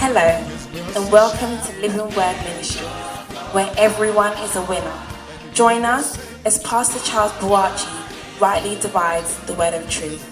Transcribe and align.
Hello, 0.00 0.20
and 0.20 1.12
welcome 1.12 1.56
to 1.64 1.80
Living 1.80 2.16
Word 2.16 2.36
Ministry, 2.42 2.84
where 3.52 3.72
everyone 3.78 4.32
is 4.38 4.56
a 4.56 4.62
winner. 4.62 5.00
Join 5.54 5.84
us 5.84 6.18
as 6.44 6.60
Pastor 6.64 6.98
Charles 7.08 7.30
Buachi 7.34 8.40
rightly 8.40 8.74
divides 8.80 9.38
the 9.46 9.54
word 9.54 9.72
of 9.74 9.88
truth. 9.88 10.24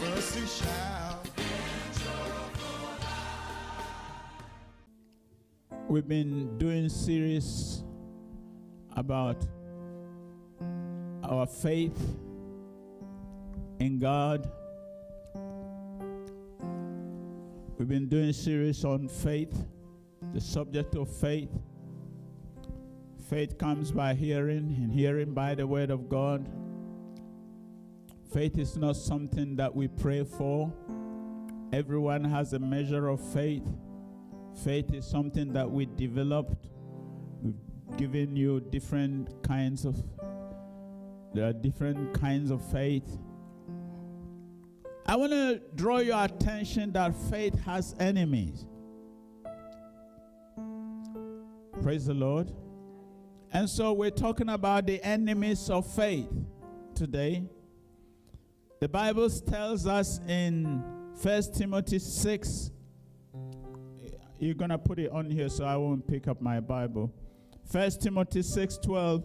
We've 5.86 6.08
been 6.08 6.58
doing 6.58 6.88
series 6.88 7.84
about 8.96 9.46
our 11.22 11.46
faith 11.46 12.16
in 13.78 14.00
God. 14.00 14.50
We've 17.78 17.86
been 17.86 18.08
doing 18.08 18.32
series 18.32 18.86
on 18.86 19.06
faith, 19.06 19.54
the 20.32 20.40
subject 20.40 20.94
of 20.94 21.14
faith. 21.14 21.50
Faith 23.28 23.58
comes 23.58 23.92
by 23.92 24.14
hearing, 24.14 24.74
and 24.78 24.90
hearing 24.90 25.34
by 25.34 25.54
the 25.54 25.66
word 25.66 25.90
of 25.90 26.08
God. 26.08 26.48
Faith 28.32 28.56
is 28.56 28.78
not 28.78 28.96
something 28.96 29.56
that 29.56 29.76
we 29.76 29.88
pray 29.88 30.24
for. 30.24 30.72
Everyone 31.70 32.24
has 32.24 32.54
a 32.54 32.58
measure 32.58 33.08
of 33.08 33.20
faith. 33.34 33.68
Faith 34.64 34.94
is 34.94 35.06
something 35.06 35.52
that 35.52 35.70
we 35.70 35.84
developed. 35.84 36.68
We've 37.42 37.98
given 37.98 38.36
you 38.36 38.60
different 38.60 39.42
kinds 39.42 39.84
of 39.84 40.02
there 41.34 41.46
are 41.46 41.52
different 41.52 42.18
kinds 42.18 42.50
of 42.50 42.64
faith. 42.72 43.18
I 45.08 45.14
want 45.14 45.30
to 45.30 45.60
draw 45.76 45.98
your 45.98 46.24
attention 46.24 46.90
that 46.92 47.14
faith 47.30 47.58
has 47.60 47.94
enemies. 48.00 48.66
Praise 51.80 52.06
the 52.06 52.14
Lord. 52.14 52.50
And 53.52 53.70
so 53.70 53.92
we're 53.92 54.10
talking 54.10 54.48
about 54.48 54.86
the 54.86 55.00
enemies 55.04 55.70
of 55.70 55.86
faith 55.86 56.28
today. 56.94 57.44
The 58.80 58.88
Bible 58.88 59.30
tells 59.30 59.86
us 59.86 60.20
in 60.26 60.82
1 61.22 61.42
Timothy 61.54 62.00
6 62.00 62.70
you're 64.38 64.54
going 64.54 64.70
to 64.70 64.78
put 64.78 64.98
it 64.98 65.10
on 65.10 65.30
here 65.30 65.48
so 65.48 65.64
I 65.64 65.76
won't 65.76 66.06
pick 66.06 66.28
up 66.28 66.42
my 66.42 66.60
Bible. 66.60 67.12
1 67.70 67.90
Timothy 68.02 68.40
6:12 68.40 69.24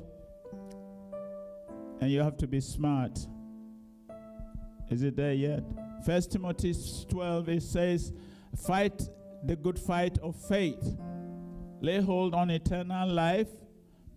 and 2.00 2.10
you 2.10 2.22
have 2.22 2.38
to 2.38 2.48
be 2.48 2.60
smart. 2.62 3.20
Is 4.92 5.04
it 5.04 5.16
there 5.16 5.34
yet? 5.34 5.64
1 6.06 6.22
Timothy 6.24 6.76
12 7.08 7.50
it 7.50 7.64
says, 7.64 8.12
"Fight 8.56 9.10
the 9.46 9.56
good 9.56 9.80
fight 9.80 10.18
of 10.20 10.36
faith. 10.36 10.98
Lay 11.80 12.02
hold 12.02 12.36
on 12.36 12.52
eternal 12.52 13.10
life, 13.10 13.50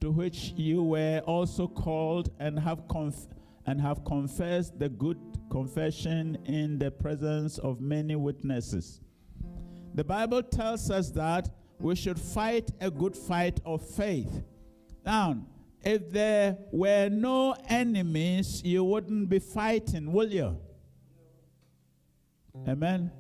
to 0.01 0.11
which 0.11 0.53
you 0.57 0.83
were 0.83 1.23
also 1.27 1.69
called 1.69 2.31
and 2.41 2.59
have 2.59 2.87
conf- 2.89 3.29
and 3.67 3.81
have 3.81 4.05
confessed 4.05 4.79
the 4.79 4.89
good 4.89 5.17
confession 5.49 6.37
in 6.45 6.79
the 6.79 6.91
presence 6.91 7.59
of 7.59 7.81
many 7.81 8.17
witnesses." 8.17 9.01
The 9.95 10.05
Bible 10.05 10.43
tells 10.43 10.91
us 10.91 11.11
that 11.11 11.49
we 11.79 11.95
should 11.95 12.19
fight 12.19 12.73
a 12.81 12.91
good 12.91 13.17
fight 13.17 13.61
of 13.65 13.81
faith. 13.81 14.43
Now, 15.07 15.37
if 15.85 16.11
there 16.11 16.57
were 16.73 17.09
no 17.11 17.55
enemies, 17.69 18.63
you 18.65 18.83
wouldn't 18.83 19.29
be 19.29 19.39
fighting, 19.39 20.13
will 20.13 20.31
you? 20.31 20.59
Amen. 22.67 23.11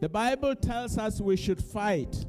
The 0.00 0.08
Bible 0.08 0.54
tells 0.54 0.98
us 0.98 1.20
we 1.20 1.36
should 1.36 1.62
fight. 1.62 2.24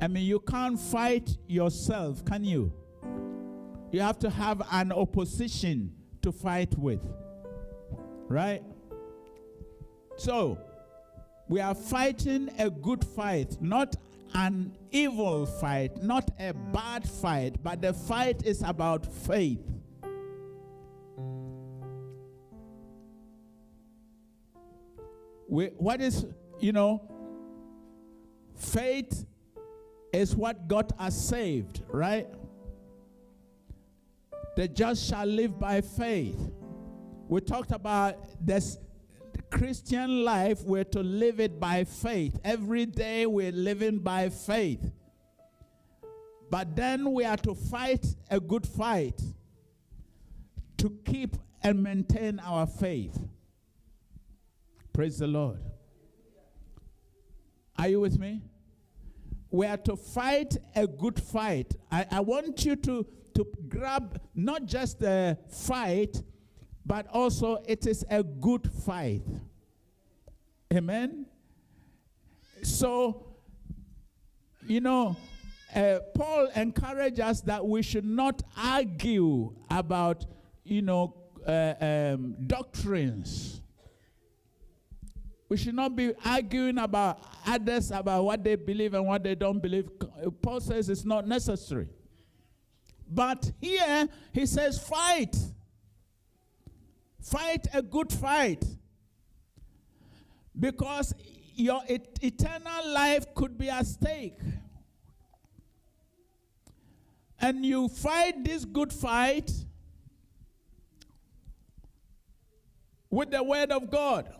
I 0.00 0.08
mean, 0.08 0.24
you 0.24 0.40
can't 0.40 0.78
fight 0.78 1.36
yourself, 1.46 2.24
can 2.24 2.44
you? 2.44 2.72
You 3.92 4.00
have 4.00 4.18
to 4.20 4.30
have 4.30 4.62
an 4.72 4.90
opposition 4.90 5.92
to 6.22 6.32
fight 6.32 6.76
with. 6.76 7.06
Right? 8.28 8.62
So, 10.16 10.58
we 11.48 11.60
are 11.60 11.74
fighting 11.74 12.50
a 12.58 12.68
good 12.70 13.04
fight, 13.04 13.56
not 13.60 13.94
an 14.34 14.76
evil 14.90 15.46
fight, 15.46 16.02
not 16.02 16.30
a 16.38 16.52
bad 16.52 17.08
fight, 17.08 17.62
but 17.62 17.80
the 17.80 17.92
fight 17.92 18.44
is 18.44 18.62
about 18.62 19.06
faith. 19.06 19.60
We, 25.48 25.66
what 25.76 26.00
is, 26.00 26.26
you 26.58 26.72
know, 26.72 27.02
faith 28.56 29.26
is 30.12 30.34
what 30.34 30.66
got 30.66 30.92
us 30.98 31.14
saved, 31.14 31.82
right? 31.88 32.26
The 34.56 34.68
just 34.68 35.08
shall 35.08 35.26
live 35.26 35.58
by 35.58 35.82
faith. 35.82 36.38
We 37.28 37.40
talked 37.40 37.72
about 37.72 38.16
this 38.44 38.78
Christian 39.50 40.24
life, 40.24 40.62
we're 40.64 40.84
to 40.84 41.02
live 41.02 41.40
it 41.40 41.58
by 41.58 41.84
faith. 41.84 42.38
Every 42.44 42.86
day 42.86 43.26
we're 43.26 43.52
living 43.52 43.98
by 43.98 44.28
faith. 44.28 44.92
But 46.50 46.76
then 46.76 47.12
we 47.12 47.24
are 47.24 47.36
to 47.38 47.54
fight 47.54 48.06
a 48.30 48.40
good 48.40 48.66
fight 48.66 49.20
to 50.78 50.90
keep 51.04 51.36
and 51.62 51.82
maintain 51.82 52.38
our 52.40 52.66
faith. 52.66 53.18
Praise 54.92 55.18
the 55.18 55.26
Lord. 55.26 55.58
Are 57.78 57.88
you 57.88 58.00
with 58.00 58.18
me? 58.18 58.42
We 59.50 59.66
are 59.66 59.76
to 59.78 59.96
fight 59.96 60.56
a 60.74 60.86
good 60.86 61.20
fight. 61.20 61.74
I, 61.90 62.06
I 62.10 62.20
want 62.20 62.64
you 62.64 62.76
to, 62.76 63.06
to 63.34 63.46
grab 63.68 64.20
not 64.34 64.66
just 64.66 65.00
the 65.00 65.38
fight, 65.50 66.22
but 66.86 67.06
also 67.12 67.62
it 67.66 67.86
is 67.86 68.04
a 68.08 68.22
good 68.22 68.70
fight. 68.84 69.22
Amen. 70.72 71.26
So, 72.62 73.26
you 74.66 74.80
know, 74.80 75.16
uh, 75.74 75.98
Paul 76.14 76.48
encourages 76.54 77.20
us 77.20 77.40
that 77.42 77.66
we 77.66 77.82
should 77.82 78.04
not 78.04 78.42
argue 78.56 79.52
about, 79.68 80.24
you 80.64 80.82
know, 80.82 81.14
uh, 81.46 81.74
um, 81.80 82.36
doctrines. 82.46 83.60
We 85.48 85.56
should 85.56 85.74
not 85.74 85.94
be 85.94 86.12
arguing 86.24 86.78
about 86.78 87.20
others 87.46 87.90
about 87.90 88.24
what 88.24 88.42
they 88.42 88.56
believe 88.56 88.94
and 88.94 89.06
what 89.06 89.22
they 89.22 89.34
don't 89.34 89.60
believe. 89.60 89.88
Paul 90.42 90.60
says 90.60 90.88
it's 90.88 91.04
not 91.04 91.26
necessary. 91.26 91.88
But 93.08 93.52
here 93.60 94.08
he 94.32 94.46
says, 94.46 94.80
fight. 94.80 95.36
Fight 97.26 97.66
a 97.74 97.82
good 97.82 98.12
fight. 98.12 98.64
Because 100.58 101.12
your 101.56 101.82
et- 101.88 102.18
eternal 102.22 102.88
life 102.88 103.34
could 103.34 103.58
be 103.58 103.68
at 103.68 103.84
stake. 103.86 104.38
And 107.40 107.66
you 107.66 107.88
fight 107.88 108.44
this 108.44 108.64
good 108.64 108.92
fight 108.92 109.50
with 113.10 113.32
the 113.32 113.42
word 113.42 113.72
of 113.72 113.90
God. 113.90 114.32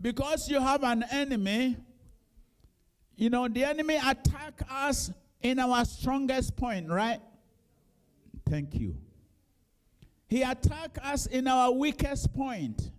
Because 0.00 0.48
you 0.48 0.60
have 0.60 0.82
an 0.82 1.04
enemy, 1.12 1.76
you 3.14 3.30
know, 3.30 3.46
the 3.46 3.64
enemy 3.64 3.96
attack 3.96 4.62
us 4.68 5.12
in 5.40 5.60
our 5.60 5.84
strongest 5.84 6.56
point, 6.56 6.88
right? 6.88 7.20
Thank 8.48 8.74
you. 8.74 8.96
He 10.26 10.42
attack 10.42 10.98
us 11.02 11.26
in 11.26 11.46
our 11.46 11.70
weakest 11.72 12.34
point. 12.34 12.90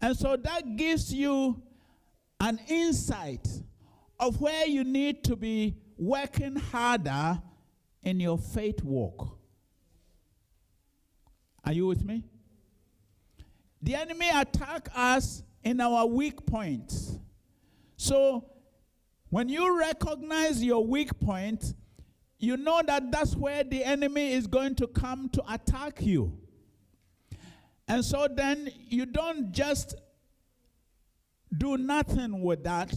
And 0.00 0.16
so 0.16 0.36
that 0.36 0.76
gives 0.76 1.12
you 1.12 1.62
an 2.40 2.60
insight 2.68 3.46
of 4.20 4.40
where 4.40 4.66
you 4.66 4.84
need 4.84 5.24
to 5.24 5.36
be 5.36 5.76
working 5.96 6.56
harder 6.56 7.42
in 8.02 8.20
your 8.20 8.38
faith 8.38 8.82
walk. 8.84 9.38
Are 11.64 11.72
you 11.72 11.86
with 11.86 12.04
me? 12.04 12.24
The 13.82 13.94
enemy 13.96 14.28
attack 14.32 14.88
us 14.94 15.42
in 15.62 15.80
our 15.80 16.06
weak 16.06 16.46
points. 16.46 17.18
So 17.96 18.48
when 19.30 19.48
you 19.48 19.78
recognize 19.78 20.62
your 20.62 20.84
weak 20.84 21.18
point, 21.20 21.74
you 22.38 22.56
know 22.56 22.82
that 22.86 23.10
that's 23.10 23.34
where 23.34 23.64
the 23.64 23.84
enemy 23.84 24.32
is 24.32 24.46
going 24.46 24.76
to 24.76 24.86
come 24.86 25.28
to 25.30 25.42
attack 25.52 26.00
you. 26.00 26.38
And 27.88 28.04
so 28.04 28.28
then 28.30 28.70
you 28.88 29.06
don't 29.06 29.50
just 29.50 29.96
do 31.56 31.76
nothing 31.76 32.42
with 32.42 32.62
that. 32.64 32.94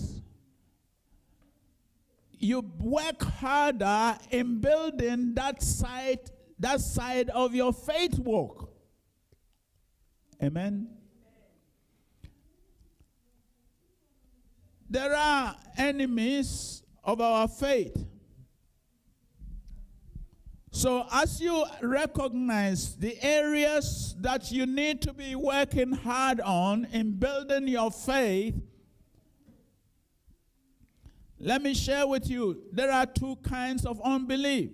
You 2.38 2.70
work 2.80 3.24
harder 3.24 4.18
in 4.30 4.60
building 4.60 5.34
that 5.36 5.64
side, 5.64 6.20
that 6.60 6.82
side 6.82 7.30
of 7.30 7.56
your 7.56 7.72
faith 7.72 8.20
walk. 8.20 8.70
Amen. 10.44 10.90
There 14.90 15.16
are 15.16 15.56
enemies 15.78 16.84
of 17.04 17.22
our 17.22 17.48
faith. 17.48 18.11
So, 20.74 21.06
as 21.12 21.42
you 21.42 21.66
recognize 21.82 22.96
the 22.96 23.22
areas 23.22 24.16
that 24.22 24.54
you 24.54 24.66
need 24.66 25.02
to 25.02 25.14
be 25.14 25.36
working 25.36 25.92
hard 25.92 26.40
on 26.40 26.86
in 26.94 27.12
building 27.12 27.68
your 27.68 27.92
faith, 27.92 28.56
let 31.38 31.62
me 31.62 31.74
share 31.74 32.08
with 32.08 32.30
you 32.30 32.64
there 32.72 32.90
are 32.90 33.06
two 33.06 33.36
kinds 33.38 33.86
of 33.86 34.00
unbelief. 34.02 34.72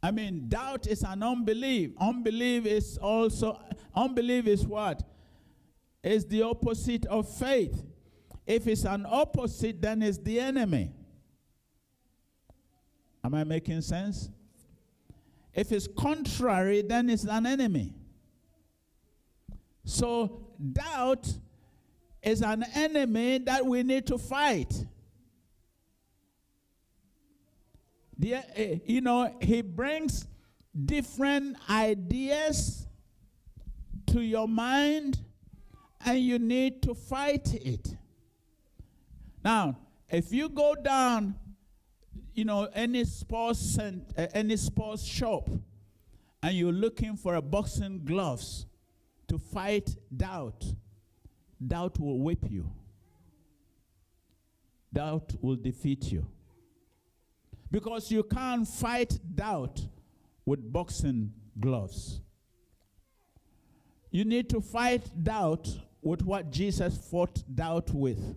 I 0.00 0.12
mean, 0.12 0.48
doubt 0.48 0.86
is 0.86 1.02
an 1.02 1.24
unbelief. 1.24 1.90
Unbelief 1.98 2.64
is 2.66 2.96
also, 2.98 3.60
unbelief 3.96 4.46
is 4.46 4.64
what? 4.64 5.02
Is 6.04 6.26
the 6.26 6.42
opposite 6.42 7.06
of 7.06 7.28
faith. 7.28 7.84
If 8.46 8.68
it's 8.68 8.84
an 8.84 9.06
opposite, 9.08 9.80
then 9.82 10.02
it's 10.02 10.18
the 10.18 10.38
enemy. 10.38 10.92
Am 13.24 13.34
I 13.34 13.42
making 13.42 13.80
sense? 13.80 14.28
If 15.54 15.72
it's 15.72 15.86
contrary, 15.86 16.82
then 16.82 17.10
it's 17.10 17.24
an 17.24 17.46
enemy. 17.46 17.94
So, 19.84 20.48
doubt 20.72 21.28
is 22.22 22.42
an 22.42 22.64
enemy 22.74 23.38
that 23.38 23.66
we 23.66 23.82
need 23.82 24.06
to 24.06 24.18
fight. 24.18 24.72
The, 28.18 28.36
uh, 28.36 28.42
you 28.86 29.00
know, 29.00 29.34
he 29.40 29.62
brings 29.62 30.26
different 30.86 31.56
ideas 31.68 32.86
to 34.06 34.20
your 34.20 34.46
mind, 34.46 35.20
and 36.04 36.18
you 36.18 36.38
need 36.38 36.82
to 36.82 36.94
fight 36.94 37.52
it. 37.54 37.96
Now, 39.44 39.78
if 40.08 40.32
you 40.32 40.48
go 40.48 40.74
down, 40.74 41.34
you 42.34 42.44
know, 42.44 42.68
any 42.74 43.04
sports 43.04 43.60
cent- 43.60 44.12
uh, 44.16 44.26
any 44.32 44.56
sports 44.56 45.02
shop, 45.04 45.48
and 46.42 46.56
you're 46.56 46.72
looking 46.72 47.16
for 47.16 47.34
a 47.34 47.42
boxing 47.42 48.04
gloves 48.04 48.66
to 49.28 49.38
fight 49.38 49.96
doubt, 50.14 50.64
doubt 51.64 51.98
will 52.00 52.20
whip 52.20 52.44
you. 52.50 52.70
Doubt 54.92 55.32
will 55.40 55.56
defeat 55.56 56.12
you. 56.12 56.26
Because 57.70 58.10
you 58.10 58.22
can't 58.22 58.68
fight 58.68 59.18
doubt 59.34 59.80
with 60.44 60.72
boxing 60.72 61.32
gloves. 61.58 62.20
You 64.10 64.26
need 64.26 64.50
to 64.50 64.60
fight 64.60 65.10
doubt 65.22 65.68
with 66.02 66.22
what 66.22 66.50
Jesus 66.50 66.98
fought 67.10 67.42
doubt 67.54 67.90
with, 67.94 68.36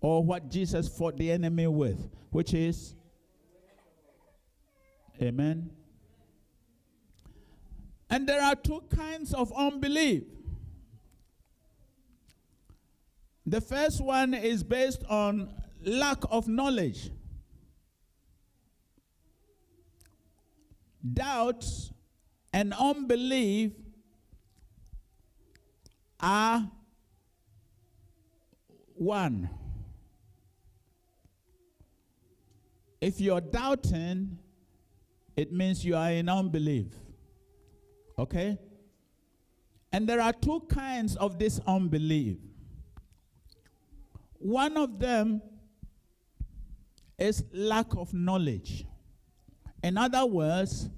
or 0.00 0.22
what 0.22 0.50
Jesus 0.50 0.88
fought 0.88 1.16
the 1.16 1.30
enemy 1.30 1.66
with, 1.66 2.10
which 2.30 2.52
is 2.52 2.94
Amen. 5.20 5.70
And 8.10 8.28
there 8.28 8.42
are 8.42 8.54
two 8.54 8.82
kinds 8.94 9.34
of 9.34 9.52
unbelief. 9.56 10.22
The 13.44 13.60
first 13.60 14.02
one 14.02 14.34
is 14.34 14.62
based 14.62 15.02
on 15.08 15.54
lack 15.84 16.18
of 16.30 16.48
knowledge. 16.48 17.10
Doubt 21.12 21.64
and 22.52 22.74
unbelief 22.74 23.72
are 26.20 26.70
one. 28.94 29.48
If 33.00 33.20
you're 33.20 33.40
doubting, 33.40 34.38
it 35.38 35.52
means 35.52 35.84
you 35.84 35.94
are 35.94 36.10
in 36.10 36.28
unbelief. 36.28 36.86
Okay? 38.18 38.58
And 39.92 40.08
there 40.08 40.20
are 40.20 40.32
two 40.32 40.62
kinds 40.68 41.14
of 41.14 41.38
this 41.38 41.60
unbelief. 41.64 42.38
One 44.40 44.76
of 44.76 44.98
them 44.98 45.40
is 47.16 47.44
lack 47.52 47.94
of 47.96 48.12
knowledge. 48.12 48.84
In 49.84 49.96
other 49.96 50.26
words, 50.26 50.90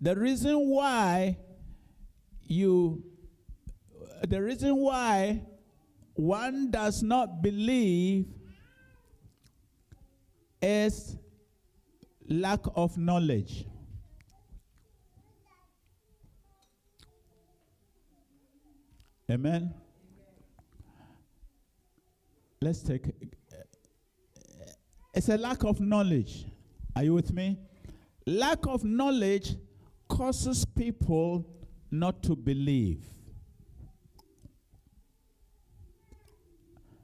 the 0.00 0.14
reason 0.14 0.68
why 0.68 1.36
you 2.44 3.02
the 4.22 4.40
reason 4.40 4.76
why 4.76 5.42
one 6.14 6.70
does 6.70 7.02
not 7.02 7.42
believe 7.42 8.26
is 10.62 11.16
lack 12.28 12.60
of 12.76 12.96
knowledge. 12.96 13.66
Amen. 19.30 19.72
Let's 22.60 22.82
take 22.82 23.04
it's 25.14 25.28
a 25.28 25.36
lack 25.36 25.62
of 25.62 25.80
knowledge. 25.80 26.46
Are 26.96 27.04
you 27.04 27.14
with 27.14 27.32
me? 27.32 27.56
Lack 28.26 28.66
of 28.66 28.82
knowledge 28.82 29.54
causes 30.08 30.64
people 30.64 31.46
not 31.92 32.24
to 32.24 32.34
believe. 32.34 33.04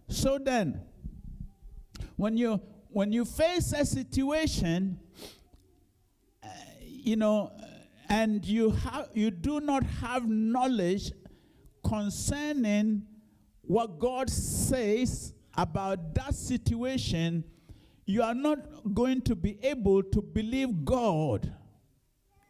So 0.09 0.39
then, 0.39 0.81
when 2.17 2.37
you 2.37 2.61
when 2.89 3.13
you 3.13 3.25
face 3.25 3.73
a 3.73 3.85
situation, 3.85 4.99
uh, 6.43 6.49
you 6.81 7.15
know, 7.15 7.53
and 8.09 8.45
you 8.45 8.71
have 8.71 9.11
you 9.15 9.31
do 9.31 9.61
not 9.61 9.85
have 9.85 10.29
knowledge 10.29 11.13
concerning 11.87 13.03
what 13.63 13.99
God 13.99 14.29
says 14.29 15.33
about 15.57 16.15
that 16.15 16.35
situation, 16.35 17.45
you 18.05 18.23
are 18.23 18.35
not 18.35 18.95
going 18.95 19.21
to 19.23 19.35
be 19.35 19.59
able 19.63 20.03
to 20.03 20.21
believe 20.21 20.85
God 20.85 21.53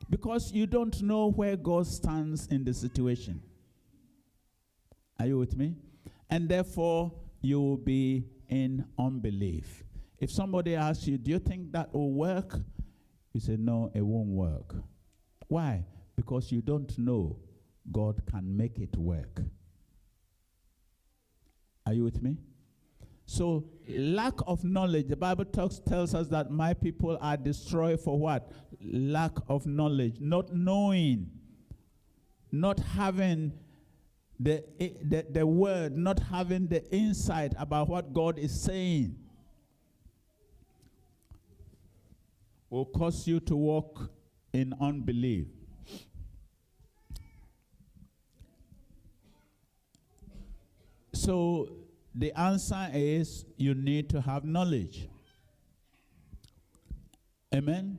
because 0.08 0.52
you 0.52 0.66
don't 0.66 1.02
know 1.02 1.30
where 1.30 1.56
God 1.56 1.86
stands 1.86 2.46
in 2.46 2.64
the 2.64 2.72
situation. 2.74 3.42
Are 5.18 5.26
you 5.26 5.38
with 5.38 5.56
me? 5.56 5.74
And 6.30 6.48
therefore, 6.48 7.12
you 7.40 7.60
will 7.60 7.76
be 7.76 8.24
in 8.48 8.84
unbelief. 8.98 9.84
If 10.18 10.30
somebody 10.30 10.74
asks 10.74 11.06
you, 11.06 11.18
Do 11.18 11.30
you 11.30 11.38
think 11.38 11.72
that 11.72 11.92
will 11.92 12.12
work? 12.12 12.58
You 13.32 13.40
say, 13.40 13.56
No, 13.56 13.90
it 13.94 14.02
won't 14.02 14.28
work. 14.28 14.74
Why? 15.48 15.84
Because 16.16 16.52
you 16.52 16.60
don't 16.60 16.96
know 16.98 17.36
God 17.92 18.22
can 18.30 18.56
make 18.56 18.78
it 18.78 18.96
work. 18.96 19.40
Are 21.86 21.92
you 21.92 22.04
with 22.04 22.22
me? 22.22 22.36
So, 23.26 23.64
lack 23.88 24.34
of 24.46 24.62
knowledge, 24.64 25.08
the 25.08 25.16
Bible 25.16 25.44
talks, 25.44 25.80
tells 25.80 26.14
us 26.14 26.28
that 26.28 26.50
my 26.50 26.74
people 26.74 27.18
are 27.20 27.36
destroyed 27.36 28.00
for 28.00 28.18
what? 28.18 28.52
Lack 28.80 29.32
of 29.48 29.66
knowledge, 29.66 30.16
not 30.20 30.54
knowing, 30.54 31.30
not 32.52 32.78
having 32.78 33.52
the, 34.38 34.64
eh, 34.80 34.90
the, 35.02 35.26
the 35.28 35.46
word, 35.46 35.96
not 35.96 36.20
having 36.20 36.68
the 36.68 36.88
insight 36.94 37.52
about 37.58 37.88
what 37.88 38.12
God 38.12 38.38
is 38.38 38.58
saying. 38.60 39.16
Will 42.70 42.84
cause 42.84 43.26
you 43.26 43.40
to 43.40 43.56
walk 43.56 44.10
in 44.52 44.74
unbelief. 44.80 45.46
So 51.16 51.70
the 52.14 52.38
answer 52.38 52.90
is 52.92 53.46
you 53.56 53.74
need 53.74 54.10
to 54.10 54.20
have 54.20 54.44
knowledge. 54.44 55.08
Amen. 57.54 57.98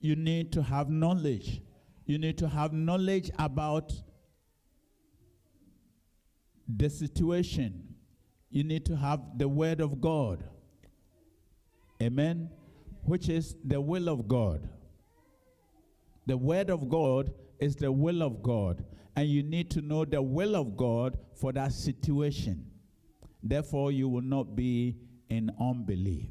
You 0.00 0.16
need 0.16 0.52
to 0.52 0.62
have 0.62 0.90
knowledge. 0.90 1.62
You 2.06 2.18
need 2.18 2.36
to 2.38 2.48
have 2.48 2.72
knowledge 2.72 3.30
about 3.38 3.92
the 6.68 6.90
situation. 6.90 7.94
You 8.50 8.64
need 8.64 8.84
to 8.86 8.96
have 8.96 9.20
the 9.38 9.48
Word 9.48 9.80
of 9.80 10.00
God. 10.00 10.42
Amen. 12.02 12.50
Which 13.04 13.28
is 13.28 13.54
the 13.64 13.80
will 13.80 14.08
of 14.08 14.26
God. 14.26 14.68
The 16.26 16.36
Word 16.36 16.68
of 16.68 16.88
God 16.88 17.32
is 17.60 17.76
the 17.76 17.92
will 17.92 18.22
of 18.22 18.42
God 18.42 18.84
and 19.16 19.28
you 19.28 19.42
need 19.42 19.70
to 19.70 19.80
know 19.80 20.04
the 20.04 20.20
will 20.20 20.56
of 20.56 20.76
God 20.76 21.16
for 21.34 21.52
that 21.52 21.72
situation. 21.72 22.66
Therefore, 23.42 23.92
you 23.92 24.08
will 24.08 24.22
not 24.22 24.56
be 24.56 24.96
in 25.28 25.50
unbelief. 25.60 26.30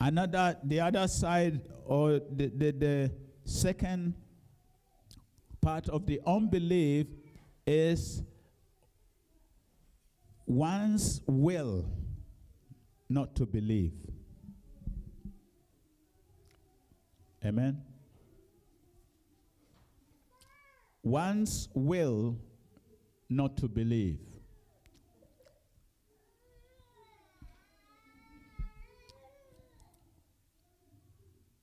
Another, 0.00 0.56
the 0.64 0.80
other 0.80 1.06
side, 1.06 1.60
or 1.84 2.20
the, 2.34 2.46
the, 2.46 2.70
the 2.70 3.12
second 3.44 4.14
part 5.60 5.88
of 5.88 6.06
the 6.06 6.20
unbelief 6.26 7.06
is 7.66 8.22
one's 10.46 11.20
will 11.26 11.84
not 13.08 13.34
to 13.36 13.44
believe. 13.44 13.92
Amen. 17.44 17.82
One's 21.02 21.68
will 21.74 22.36
not 23.28 23.56
to 23.58 23.68
believe. 23.68 24.18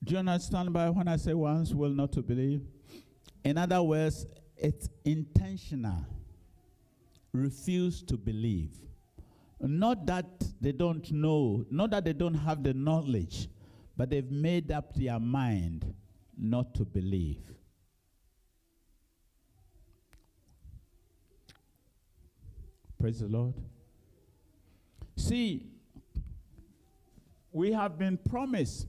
Do 0.02 0.14
you 0.14 0.18
understand 0.20 0.72
by 0.72 0.88
when 0.88 1.06
I 1.06 1.16
say 1.16 1.34
one's 1.34 1.74
will 1.74 1.90
not 1.90 2.12
to 2.12 2.22
believe? 2.22 2.62
In 3.44 3.58
other 3.58 3.82
words, 3.82 4.26
it's 4.56 4.88
intentional. 5.04 6.06
Refuse 7.32 8.02
to 8.04 8.16
believe. 8.16 8.72
Not 9.60 10.06
that 10.06 10.26
they 10.60 10.72
don't 10.72 11.10
know, 11.12 11.64
not 11.70 11.90
that 11.90 12.04
they 12.04 12.12
don't 12.12 12.34
have 12.34 12.62
the 12.62 12.72
knowledge, 12.72 13.48
but 13.96 14.08
they've 14.08 14.30
made 14.30 14.72
up 14.72 14.94
their 14.94 15.20
mind 15.20 15.94
not 16.38 16.74
to 16.76 16.84
believe. 16.84 17.57
Praise 23.00 23.20
the 23.20 23.28
Lord. 23.28 23.54
See, 25.16 25.66
we 27.52 27.72
have 27.72 27.98
been 27.98 28.18
promised. 28.28 28.88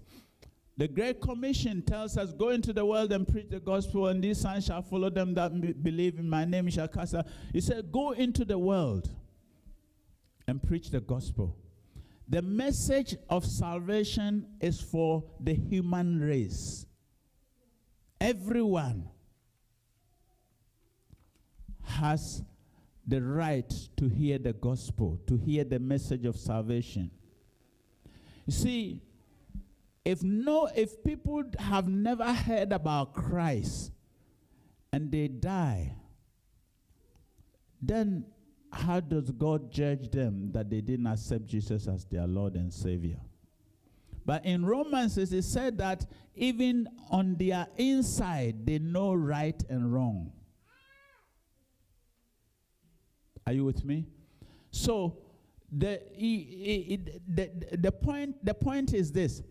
The 0.78 0.88
Great 0.88 1.22
Commission 1.22 1.82
tells 1.82 2.18
us, 2.18 2.32
Go 2.32 2.50
into 2.50 2.74
the 2.74 2.86
world 2.86 3.12
and 3.12 3.28
preach 3.28 3.50
the 3.50 3.60
gospel, 3.60 4.08
and 4.08 4.24
these 4.24 4.40
signs 4.40 4.66
shall 4.66 4.82
follow 4.82 5.10
them 5.10 5.34
that 5.36 5.84
believe 5.84 6.18
in 6.18 6.30
my 6.30 6.46
name 6.46 6.70
shall 6.70 6.88
cast 6.88 7.16
out. 7.16 7.28
He 7.52 7.62
said, 7.62 7.92
Go 7.92 8.12
into 8.12 8.46
the 8.46 8.58
world 8.58 9.10
and 10.48 10.62
preach 10.64 10.90
the 10.90 11.02
gospel. 11.02 11.56
The 12.28 12.42
message 12.42 13.16
of 13.30 13.46
salvation 13.46 14.48
is 14.62 14.80
for 14.80 15.24
the 15.40 15.54
human 15.54 16.20
race. 16.20 16.86
Everyone 18.22 19.10
has 21.84 22.44
the 23.10 23.22
right 23.22 23.72
to 23.98 24.08
hear 24.08 24.38
the 24.38 24.54
gospel, 24.54 25.20
to 25.28 25.36
hear 25.36 25.64
the 25.64 25.80
message 25.80 26.26
of 26.26 26.38
salvation. 26.38 27.10
You 28.46 28.54
see, 28.54 29.02
if 30.06 30.24
no 30.24 30.70
if 30.76 31.04
people 31.04 31.44
have 31.58 31.88
never 31.88 32.32
heard 32.32 32.72
about 32.72 33.14
Christ 33.14 33.92
and 34.94 35.12
they 35.12 35.28
die, 35.28 35.96
then 37.82 38.26
how 38.72 39.00
does 39.00 39.32
God 39.32 39.72
judge 39.72 40.12
them 40.12 40.52
that 40.52 40.70
they 40.70 40.82
didn't 40.82 41.08
accept 41.08 41.48
Jesus 41.48 41.88
as 41.88 42.06
their 42.06 42.28
Lord 42.28 42.56
and 42.56 42.72
Savior? 42.72 43.20
But 44.26 44.46
in 44.46 44.64
Romans, 44.64 45.18
it 45.18 45.44
said 45.44 45.80
that 45.80 46.06
even 46.36 46.88
on 47.10 47.36
their 47.36 47.68
inside, 47.78 48.66
they 48.66 48.78
know 48.78 49.14
right 49.14 49.62
and 49.70 49.92
wrong. 49.92 50.32
Are 53.50 53.54
you 53.54 53.66
with 53.66 53.84
me? 53.84 54.06
So 54.70 55.18
the, 55.72 56.00
the, 57.28 57.50
the, 57.72 57.92
point, 57.92 58.46
the 58.46 58.54
point 58.54 58.94
is 58.94 59.12
this 59.12 59.42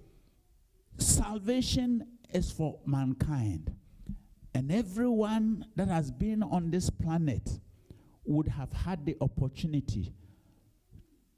salvation 0.99 2.07
is 2.33 2.53
for 2.53 2.79
mankind. 2.87 3.75
And 4.55 4.71
everyone 4.71 5.67
that 5.75 5.89
has 5.89 6.13
been 6.13 6.45
on 6.45 6.71
this 6.71 6.91
planet 6.91 7.59
would 8.25 8.47
have 8.47 8.73
had 8.73 9.05
the 9.05 9.17
opportunity 9.21 10.15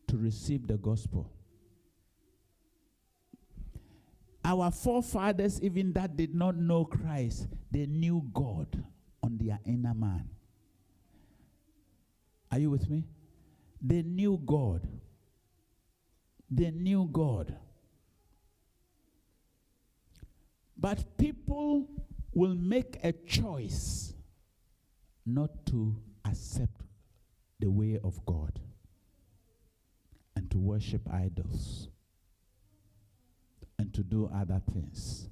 to 0.09 0.19
receive 0.19 0.67
the 0.67 0.77
gospel. 0.77 1.33
Our 4.45 4.71
forefathers, 4.71 5.63
even 5.63 5.95
that 5.95 6.15
did 6.15 6.35
not 6.35 6.59
know 6.59 6.85
Christ, 6.85 7.49
they 7.71 7.87
knew 7.87 8.23
God 8.35 8.85
on 9.23 9.39
their 9.39 9.59
inner 9.65 9.95
man. 9.95 10.29
Are 12.51 12.59
you 12.59 12.71
with 12.71 12.89
me? 12.91 13.05
They 13.81 14.03
knew 14.03 14.41
God. 14.45 14.87
They 16.51 16.71
knew 16.71 17.09
God. 17.11 17.57
But 20.77 21.17
people 21.17 21.89
will 22.33 22.55
make 22.55 22.99
a 23.05 23.13
choice 23.13 24.15
not 25.27 25.67
to 25.67 25.97
accept 26.25 26.83
the 27.61 27.71
way 27.71 27.99
of 28.03 28.25
God 28.25 28.59
and 30.35 30.51
to 30.51 30.59
worship 30.59 31.03
idols 31.13 31.89
and 33.79 33.93
to 33.95 34.03
do 34.03 34.31
other 34.35 34.61
things. 34.73 35.29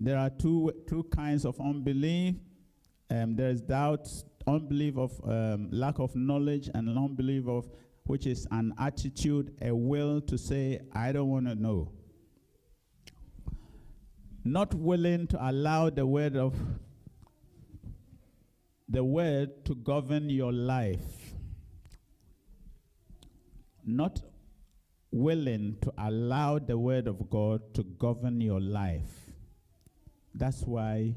There 0.00 0.18
are 0.18 0.30
two, 0.30 0.72
two 0.88 1.04
kinds 1.04 1.44
of 1.44 1.60
unbelief. 1.60 2.34
Um, 3.10 3.36
there 3.36 3.50
is 3.50 3.60
doubt, 3.60 4.08
unbelief 4.46 4.96
of 4.96 5.20
um, 5.24 5.68
lack 5.70 5.98
of 5.98 6.14
knowledge, 6.14 6.68
and 6.74 6.88
unbelief 6.88 7.46
of 7.46 7.68
which 8.04 8.26
is 8.26 8.46
an 8.50 8.74
attitude, 8.78 9.54
a 9.62 9.74
will 9.74 10.20
to 10.22 10.36
say, 10.36 10.80
I 10.92 11.12
don't 11.12 11.28
want 11.28 11.46
to 11.46 11.54
know. 11.54 11.92
Not 14.44 14.74
willing 14.74 15.28
to 15.28 15.48
allow 15.48 15.90
the 15.90 16.04
word 16.04 16.36
of 16.36 16.56
the 18.88 19.04
word 19.04 19.64
to 19.64 19.74
govern 19.76 20.28
your 20.28 20.52
life. 20.52 21.34
Not 23.84 24.20
willing 25.12 25.76
to 25.82 25.92
allow 25.98 26.58
the 26.58 26.76
word 26.76 27.06
of 27.06 27.30
God 27.30 27.74
to 27.74 27.84
govern 27.84 28.40
your 28.40 28.60
life. 28.60 29.30
That's 30.34 30.62
why 30.62 31.14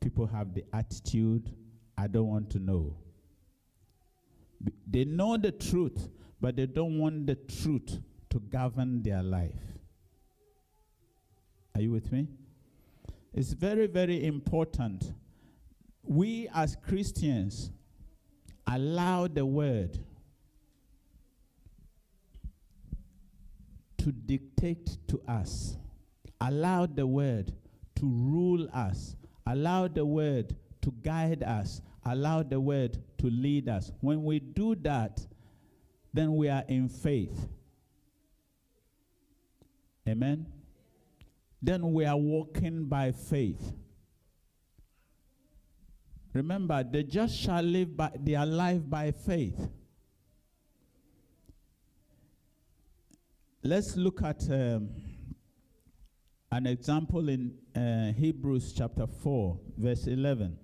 people 0.00 0.26
have 0.26 0.54
the 0.54 0.64
attitude, 0.72 1.54
I 2.00 2.06
don't 2.06 2.28
want 2.28 2.48
to 2.52 2.58
know. 2.58 2.96
They 4.90 5.04
know 5.04 5.36
the 5.36 5.52
truth, 5.52 6.08
but 6.40 6.56
they 6.56 6.64
don't 6.64 6.98
want 6.98 7.26
the 7.26 7.34
truth 7.34 7.98
to 8.30 8.40
govern 8.40 9.02
their 9.02 9.22
life. 9.22 9.60
Are 11.74 11.82
you 11.82 11.90
with 11.90 12.10
me? 12.10 12.26
It's 13.34 13.52
very, 13.52 13.86
very 13.86 14.24
important. 14.24 15.12
We 16.02 16.48
as 16.54 16.74
Christians 16.74 17.70
allow 18.66 19.26
the 19.26 19.44
word 19.44 19.98
to 23.98 24.10
dictate 24.10 24.96
to 25.08 25.20
us, 25.28 25.76
allow 26.40 26.86
the 26.86 27.06
word 27.06 27.52
to 27.96 28.06
rule 28.06 28.68
us, 28.72 29.16
allow 29.46 29.86
the 29.86 30.06
word 30.06 30.56
to 30.80 30.94
guide 31.02 31.42
us, 31.42 31.82
allow 32.04 32.42
the 32.42 32.60
word 32.60 32.98
to 33.18 33.26
lead 33.26 33.68
us. 33.68 33.90
When 34.00 34.24
we 34.24 34.40
do 34.40 34.74
that, 34.76 35.20
then 36.12 36.36
we 36.36 36.48
are 36.48 36.64
in 36.68 36.88
faith. 36.88 37.48
Amen? 40.08 40.46
Then 41.62 41.92
we 41.92 42.04
are 42.04 42.16
walking 42.16 42.86
by 42.86 43.12
faith. 43.12 43.72
Remember, 46.32 46.82
the 46.84 47.02
just 47.02 47.36
shall 47.36 47.62
live 47.62 47.96
by 47.96 48.12
their 48.18 48.46
life 48.46 48.88
by 48.88 49.10
faith. 49.10 49.68
Let's 53.62 53.96
look 53.96 54.22
at 54.22 54.42
um, 54.50 54.88
an 56.50 56.66
example 56.66 57.28
in 57.28 57.52
uh, 57.76 58.12
Hebrews 58.18 58.72
chapter 58.72 59.06
4, 59.06 59.60
verse 59.76 60.06
11. 60.06 60.56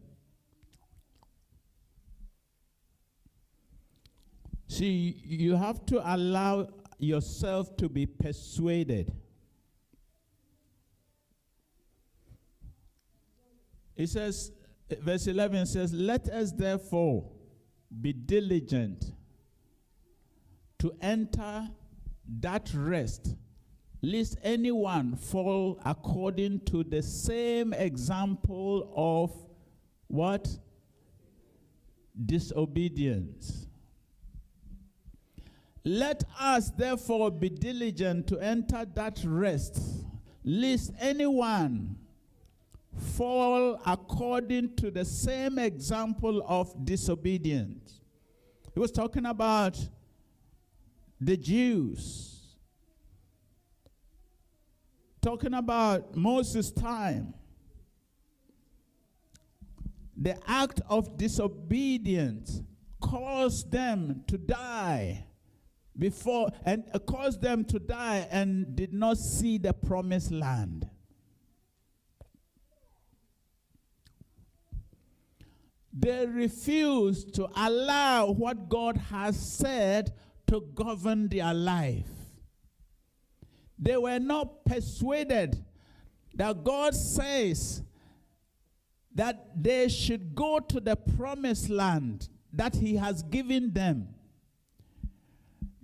See, 4.68 5.23
you 5.25 5.56
have 5.56 5.87
to 5.87 6.02
allow 6.14 6.68
yourself 6.99 7.76
to 7.76 7.88
be 7.88 8.06
persuaded. 8.06 9.12
It 13.96 14.08
says, 14.08 14.52
verse 15.00 15.26
11 15.26 15.66
says, 15.66 15.92
Let 15.92 16.28
us 16.28 16.52
therefore 16.52 17.30
be 18.00 18.12
diligent 18.12 19.12
to 20.78 20.92
enter 21.00 21.68
that 22.40 22.70
rest, 22.75 23.35
lest 24.02 24.37
anyone 24.42 25.16
fall 25.16 25.80
according 25.85 26.61
to 26.66 26.85
the 26.85 27.02
same 27.02 27.73
example 27.73 28.92
of 28.94 29.32
what? 30.08 30.49
Disobedience. 32.26 33.65
Let 35.88 36.25
us 36.40 36.71
therefore 36.71 37.31
be 37.31 37.49
diligent 37.49 38.26
to 38.26 38.40
enter 38.40 38.85
that 38.97 39.21
rest, 39.25 39.81
lest 40.43 40.90
anyone 40.99 41.95
fall 42.93 43.81
according 43.87 44.75
to 44.78 44.90
the 44.90 45.05
same 45.05 45.61
example 45.61 46.43
of 46.45 46.85
disobedience. 46.85 48.00
He 48.75 48.81
was 48.81 48.90
talking 48.90 49.26
about 49.26 49.78
the 51.21 51.37
Jews, 51.37 52.57
talking 55.23 55.55
about 55.55 56.16
Moses' 56.16 56.73
time. 56.73 57.33
The 60.16 60.37
act 60.49 60.81
of 60.88 61.16
disobedience 61.16 62.61
caused 63.00 63.71
them 63.71 64.25
to 64.26 64.37
die 64.37 65.25
before 65.99 66.50
and 66.65 66.85
caused 67.07 67.43
them 67.43 67.65
to 67.65 67.79
die 67.79 68.26
and 68.31 68.76
did 68.76 68.93
not 68.93 69.19
see 69.19 69.59
the 69.59 69.73
promised 69.73 70.31
land. 70.31 70.88
They 75.99 76.26
refused 76.26 77.35
to 77.37 77.49
allow 77.57 78.31
what 78.31 78.69
God 78.69 78.99
has 78.99 79.38
said 79.38 80.12
to 80.47 80.61
govern 80.75 81.29
their 81.29 81.55
life. 81.55 82.11
They 83.79 83.97
were 83.97 84.19
not 84.19 84.65
persuaded 84.65 85.65
that 86.35 86.65
God 86.65 86.95
says 86.95 87.83
that 89.15 89.50
they 89.57 89.88
should 89.88 90.35
go 90.35 90.61
to 90.61 90.81
the 90.81 90.97
promised 90.97 91.71
land 91.71 92.29
that 92.53 92.76
He 92.76 92.97
has 92.97 93.23
given 93.23 93.73
them. 93.73 94.09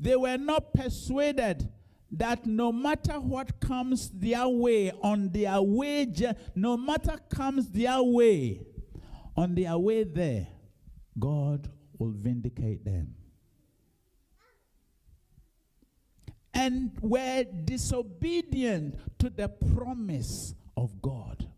They 0.02 0.16
were 0.16 0.36
not 0.36 0.74
persuaded 0.74 1.70
that 2.10 2.44
no 2.44 2.72
matter 2.72 3.20
what 3.20 3.60
comes 3.60 4.10
their 4.10 4.48
way 4.48 4.90
on 5.00 5.30
their 5.30 5.62
way, 5.62 6.12
no 6.56 6.76
matter 6.76 7.16
comes 7.32 7.70
their 7.70 8.02
way, 8.02 8.66
on 9.36 9.54
their 9.54 9.78
way 9.78 10.02
there, 10.02 10.48
God 11.16 11.70
will 11.98 12.10
vindicate 12.10 12.84
them. 12.84 13.14
And 16.52 16.98
were 17.00 17.44
disobedient 17.64 18.98
to 19.20 19.30
the 19.30 19.48
promise 19.48 20.52
of 20.76 21.00
God. 21.00 21.48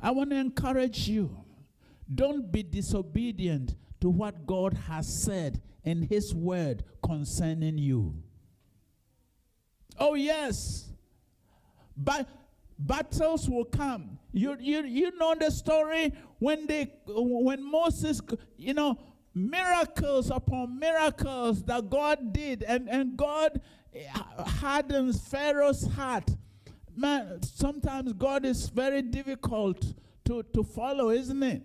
I 0.00 0.10
want 0.12 0.30
to 0.30 0.36
encourage 0.36 1.06
you 1.06 1.36
don't 2.12 2.50
be 2.50 2.62
disobedient 2.62 3.74
to 4.00 4.08
what 4.08 4.46
God 4.46 4.74
has 4.88 5.06
said 5.06 5.60
in 5.84 6.02
His 6.02 6.34
word 6.34 6.84
concerning 7.02 7.78
you. 7.78 8.14
Oh, 9.98 10.14
yes. 10.14 10.90
But 11.96 12.28
battles 12.78 13.48
will 13.48 13.66
come. 13.66 14.18
You, 14.32 14.56
you, 14.58 14.84
you 14.84 15.16
know 15.18 15.34
the 15.34 15.50
story 15.50 16.12
when 16.38 16.66
they 16.66 16.92
when 17.06 17.62
Moses, 17.62 18.20
you 18.56 18.74
know, 18.74 18.98
miracles 19.34 20.30
upon 20.30 20.78
miracles 20.78 21.62
that 21.64 21.90
God 21.90 22.32
did, 22.32 22.62
and, 22.62 22.88
and 22.88 23.16
God 23.16 23.60
hardens 24.38 25.20
Pharaoh's 25.28 25.86
heart. 25.92 26.30
Man, 26.96 27.42
sometimes 27.42 28.12
God 28.14 28.44
is 28.44 28.68
very 28.68 29.02
difficult 29.02 29.94
to, 30.24 30.42
to 30.54 30.62
follow, 30.62 31.10
isn't 31.10 31.42
it? 31.42 31.62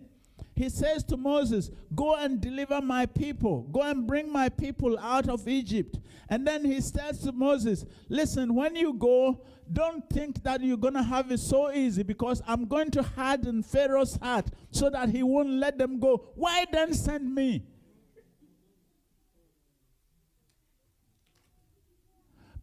He 0.55 0.69
says 0.69 1.03
to 1.05 1.17
Moses, 1.17 1.69
Go 1.93 2.15
and 2.15 2.39
deliver 2.39 2.81
my 2.81 3.05
people. 3.05 3.63
Go 3.63 3.81
and 3.81 4.07
bring 4.07 4.31
my 4.31 4.47
people 4.47 4.97
out 4.97 5.27
of 5.27 5.47
Egypt. 5.47 5.99
And 6.29 6.47
then 6.47 6.63
he 6.63 6.79
says 6.79 7.19
to 7.19 7.33
Moses, 7.33 7.85
Listen, 8.07 8.55
when 8.55 8.75
you 8.75 8.93
go, 8.93 9.41
don't 9.71 10.09
think 10.09 10.41
that 10.43 10.61
you're 10.61 10.77
going 10.77 10.93
to 10.93 11.03
have 11.03 11.29
it 11.31 11.39
so 11.39 11.71
easy 11.71 12.03
because 12.03 12.41
I'm 12.47 12.65
going 12.65 12.89
to 12.91 13.03
harden 13.03 13.63
Pharaoh's 13.63 14.15
heart 14.15 14.47
so 14.71 14.89
that 14.89 15.09
he 15.09 15.23
won't 15.23 15.49
let 15.49 15.77
them 15.77 15.99
go. 15.99 16.23
Why 16.35 16.65
then 16.71 16.93
send 16.93 17.33
me? 17.33 17.63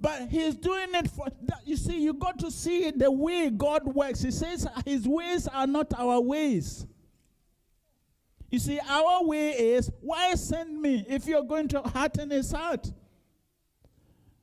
But 0.01 0.29
he's 0.31 0.57
doing 0.57 0.95
it 0.95 1.11
for. 1.11 1.29
You 1.65 1.77
see, 1.77 2.03
you 2.03 2.15
got 2.15 2.39
to 2.41 2.51
see 2.51 2.91
the 2.91 3.11
way 3.11 3.51
God 3.51 3.85
works. 3.85 4.23
He 4.23 4.33
says 4.33 4.67
his 4.85 5.07
ways 5.07 5.47
are 5.47 5.67
not 5.67 5.93
our 5.97 6.21
ways. 6.21 6.87
You 8.53 8.59
see, 8.59 8.79
our 8.87 9.25
way 9.25 9.53
is 9.53 9.91
why 10.03 10.35
send 10.35 10.81
me 10.81 11.07
if 11.09 11.27
you're 11.27 11.43
going 11.43 11.69
to 11.69 11.81
harden 11.81 12.29
his 12.29 12.53
heart? 12.53 12.93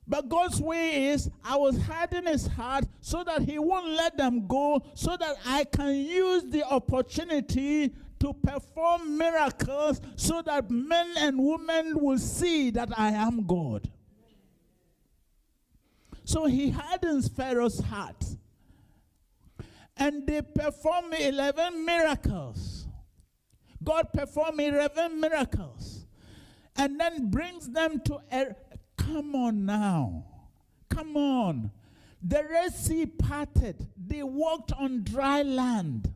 But 0.08 0.28
God's 0.28 0.60
way 0.60 1.10
is 1.10 1.30
I 1.44 1.56
will 1.58 1.80
harden 1.80 2.26
his 2.26 2.48
heart 2.48 2.86
so 3.02 3.24
that 3.24 3.44
he 3.44 3.60
won't 3.60 3.92
let 3.92 4.18
them 4.18 4.48
go, 4.48 4.82
so 4.96 5.16
that 5.16 5.36
I 5.46 5.64
can 5.64 5.94
use 5.94 6.44
the 6.46 6.64
opportunity 6.64 7.94
to 8.20 8.34
perform 8.34 9.16
miracles 9.16 10.02
so 10.16 10.42
that 10.42 10.72
men 10.72 11.14
and 11.20 11.38
women 11.38 12.00
will 12.00 12.18
see 12.18 12.72
that 12.72 12.90
I 12.98 13.10
am 13.12 13.46
God. 13.46 13.88
So 16.24 16.48
he 16.48 16.72
hardens 16.72 17.28
Pharaoh's 17.28 17.80
heart. 17.80 18.26
And 19.96 20.26
they 20.26 20.42
perform 20.42 21.14
11 21.14 21.86
miracles. 21.86 22.79
God 23.84 24.12
performed 24.14 24.60
11 24.60 25.20
miracles 25.20 26.06
and 26.76 27.00
then 27.00 27.30
brings 27.30 27.70
them 27.70 28.02
to 28.06 28.20
a. 28.32 28.56
Come 28.98 29.36
on 29.36 29.66
now. 29.66 30.26
Come 30.90 31.16
on. 31.16 31.72
The 32.22 32.46
Red 32.50 32.74
Sea 32.74 33.06
parted, 33.06 33.88
they 33.98 34.24
walked 34.24 34.74
on 34.74 35.04
dry 35.04 35.42
land. 35.42 36.14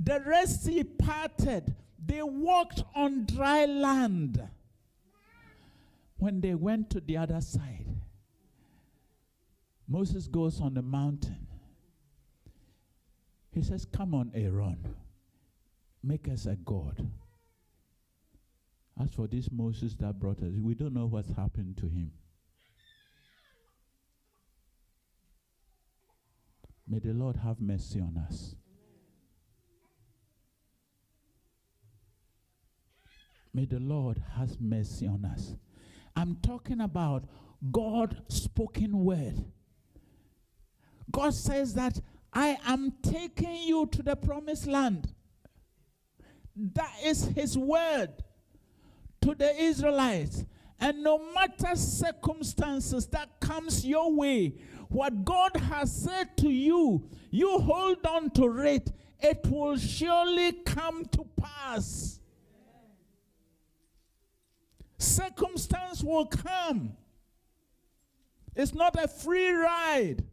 The 0.00 0.20
Red 0.24 0.48
Sea 0.48 0.84
parted, 0.84 1.74
they 2.04 2.22
walked 2.22 2.82
on 2.94 3.26
dry 3.26 3.64
land. 3.64 4.42
When 6.16 6.40
they 6.40 6.54
went 6.54 6.90
to 6.90 7.00
the 7.00 7.16
other 7.16 7.40
side, 7.40 7.86
Moses 9.86 10.26
goes 10.26 10.60
on 10.60 10.74
the 10.74 10.82
mountain 10.82 11.47
he 13.50 13.62
says, 13.62 13.84
Come 13.84 14.14
on, 14.14 14.30
Aaron, 14.34 14.78
make 16.02 16.28
us 16.28 16.46
a 16.46 16.56
God. 16.56 17.06
As 19.00 19.12
for 19.14 19.26
this 19.26 19.50
Moses 19.50 19.94
that 19.96 20.18
brought 20.18 20.42
us, 20.42 20.54
we 20.60 20.74
don't 20.74 20.94
know 20.94 21.06
what's 21.06 21.30
happened 21.30 21.76
to 21.78 21.86
him. 21.86 22.10
May 26.86 26.98
the 26.98 27.12
Lord 27.12 27.36
have 27.36 27.60
mercy 27.60 28.00
on 28.00 28.16
us. 28.16 28.54
May 33.52 33.66
the 33.66 33.78
Lord 33.78 34.22
have 34.36 34.60
mercy 34.60 35.06
on 35.06 35.24
us. 35.24 35.54
I'm 36.16 36.36
talking 36.42 36.80
about 36.80 37.24
God 37.72 38.22
spoken 38.28 39.04
word. 39.04 39.44
God 41.10 41.34
says 41.34 41.74
that 41.74 42.00
I 42.32 42.58
am 42.66 42.92
taking 43.02 43.56
you 43.56 43.86
to 43.86 44.02
the 44.02 44.16
promised 44.16 44.66
land. 44.66 45.12
That 46.56 46.92
is 47.04 47.24
his 47.24 47.56
word 47.56 48.10
to 49.22 49.34
the 49.34 49.54
Israelites. 49.54 50.44
And 50.80 51.02
no 51.02 51.18
matter 51.32 51.74
circumstances 51.74 53.06
that 53.08 53.40
comes 53.40 53.84
your 53.84 54.12
way, 54.12 54.54
what 54.88 55.24
God 55.24 55.56
has 55.56 55.94
said 55.94 56.36
to 56.38 56.48
you, 56.48 57.08
you 57.30 57.58
hold 57.58 58.06
on 58.06 58.30
to 58.30 58.58
it. 58.60 58.90
It 59.20 59.46
will 59.50 59.76
surely 59.76 60.52
come 60.52 61.04
to 61.06 61.26
pass. 61.36 62.20
Circumstance 64.98 66.02
will 66.02 66.26
come. 66.26 66.96
It's 68.54 68.74
not 68.74 69.02
a 69.02 69.08
free 69.08 69.50
ride. 69.50 70.24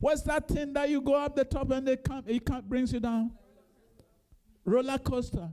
What's 0.00 0.22
that 0.22 0.48
thing 0.48 0.72
that 0.72 0.88
you 0.88 1.00
go 1.02 1.14
up 1.14 1.36
the 1.36 1.44
top 1.44 1.70
and 1.70 1.86
they 1.86 1.96
come, 1.96 2.24
it 2.26 2.44
can't 2.44 2.66
brings 2.66 2.92
you 2.92 3.00
down? 3.00 3.32
Roller 4.64 4.98
coaster. 4.98 5.50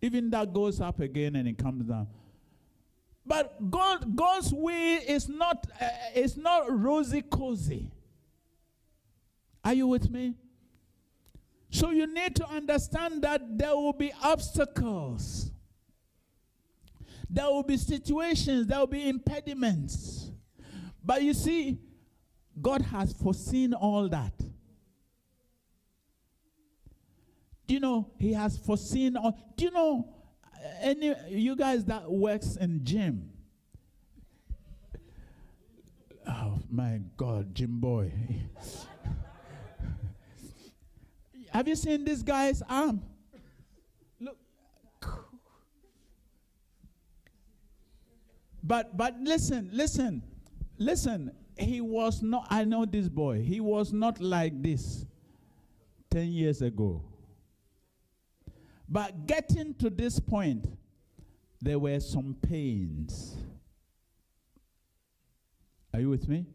Even 0.00 0.30
that 0.30 0.52
goes 0.52 0.80
up 0.80 1.00
again 1.00 1.34
and 1.34 1.48
it 1.48 1.58
comes 1.58 1.84
down. 1.84 2.06
But 3.26 3.70
God, 3.70 4.14
God's 4.14 4.52
way 4.52 4.94
is 4.94 5.28
not 5.28 5.66
uh, 5.80 5.88
is 6.14 6.36
not 6.36 6.66
rosy 6.70 7.22
cozy. 7.22 7.90
Are 9.64 9.74
you 9.74 9.88
with 9.88 10.08
me? 10.10 10.34
So 11.70 11.90
you 11.90 12.06
need 12.06 12.36
to 12.36 12.48
understand 12.48 13.22
that 13.22 13.58
there 13.58 13.74
will 13.74 13.92
be 13.92 14.12
obstacles. 14.22 15.50
There 17.28 17.46
will 17.46 17.64
be 17.64 17.76
situations, 17.76 18.68
there 18.68 18.78
will 18.78 18.86
be 18.86 19.08
impediments. 19.08 20.30
But 21.04 21.22
you 21.22 21.34
see, 21.34 21.80
God 22.60 22.82
has 22.82 23.12
foreseen 23.12 23.74
all 23.74 24.08
that. 24.08 24.32
Do 27.66 27.74
you 27.74 27.80
know 27.80 28.12
he 28.18 28.32
has 28.32 28.56
foreseen 28.56 29.16
all 29.16 29.36
do 29.56 29.64
you 29.64 29.70
know 29.72 30.08
any 30.80 31.14
you 31.28 31.56
guys 31.56 31.84
that 31.86 32.10
works 32.10 32.56
in 32.56 32.84
gym 32.84 33.30
Oh 36.28 36.58
my 36.70 37.00
God, 37.16 37.54
Jim 37.54 37.78
Boy. 37.78 38.12
Have 41.50 41.68
you 41.68 41.76
seen 41.76 42.04
this 42.04 42.22
guy's 42.22 42.62
arm? 42.68 43.00
Look. 44.20 44.36
But 48.62 48.96
but 48.96 49.20
listen, 49.20 49.70
listen, 49.72 50.22
listen. 50.78 51.30
He 51.56 51.80
was 51.80 52.22
not. 52.22 52.46
I 52.50 52.64
know 52.64 52.84
this 52.84 53.08
boy. 53.08 53.40
He 53.40 53.60
was 53.60 53.92
not 53.92 54.20
like 54.20 54.62
this 54.62 55.06
ten 56.10 56.28
years 56.28 56.60
ago. 56.62 57.02
But 58.88 59.26
getting 59.26 59.74
to 59.74 59.90
this 59.90 60.20
point, 60.20 60.66
there 61.60 61.78
were 61.78 61.98
some 62.00 62.36
pains. 62.40 63.36
Are 65.92 66.00
you 66.00 66.10
with 66.10 66.28
me? 66.28 66.46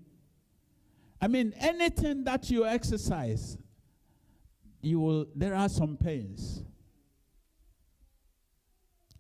I 1.20 1.28
mean, 1.28 1.54
anything 1.60 2.24
that 2.26 2.50
you 2.50 2.66
exercise, 2.66 3.58
you 4.82 5.00
will 5.00 5.26
there 5.36 5.56
are 5.56 5.70
some 5.70 5.98
pains. 5.98 6.64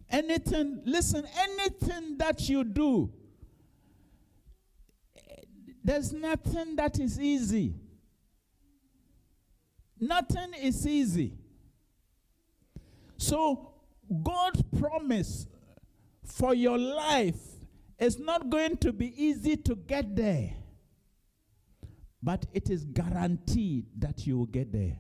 Anything, 0.09 0.81
listen, 0.85 1.25
anything 1.37 2.17
that 2.17 2.49
you 2.49 2.63
do, 2.63 3.11
there's 5.83 6.13
nothing 6.13 6.75
that 6.75 6.99
is 6.99 7.19
easy. 7.19 7.75
Nothing 9.99 10.53
is 10.61 10.85
easy. 10.87 11.37
So, 13.17 13.73
God's 14.23 14.63
promise 14.79 15.45
for 16.25 16.53
your 16.53 16.77
life 16.77 17.39
is 17.99 18.17
not 18.17 18.49
going 18.49 18.77
to 18.77 18.91
be 18.91 19.13
easy 19.23 19.55
to 19.57 19.75
get 19.75 20.15
there, 20.15 20.53
but 22.21 22.45
it 22.53 22.69
is 22.69 22.83
guaranteed 22.83 23.85
that 23.99 24.25
you 24.25 24.39
will 24.39 24.47
get 24.47 24.71
there. 24.71 24.97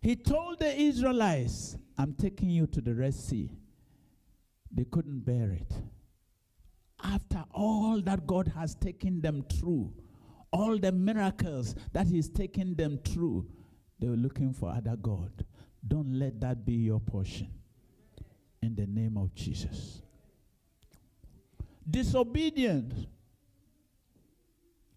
He 0.00 0.14
told 0.14 0.60
the 0.60 0.80
Israelites, 0.80 1.76
I'm 1.98 2.14
taking 2.14 2.50
you 2.50 2.68
to 2.68 2.80
the 2.80 2.94
Red 2.94 3.14
Sea. 3.14 3.50
They 4.70 4.84
couldn't 4.84 5.24
bear 5.24 5.50
it. 5.50 5.72
After 7.06 7.44
all 7.52 8.00
that 8.02 8.26
God 8.26 8.48
has 8.56 8.74
taken 8.74 9.20
them 9.20 9.44
through, 9.48 9.92
all 10.50 10.78
the 10.78 10.90
miracles 10.90 11.74
that 11.92 12.06
He's 12.06 12.28
taken 12.28 12.74
them 12.74 12.98
through, 13.04 13.46
they 13.98 14.08
were 14.08 14.16
looking 14.16 14.52
for 14.52 14.70
other 14.70 14.96
God. 14.96 15.44
Don't 15.86 16.12
let 16.12 16.40
that 16.40 16.66
be 16.66 16.74
your 16.74 17.00
portion. 17.00 17.48
In 18.60 18.74
the 18.74 18.86
name 18.86 19.16
of 19.16 19.34
Jesus. 19.34 20.02
Disobedience 21.88 23.06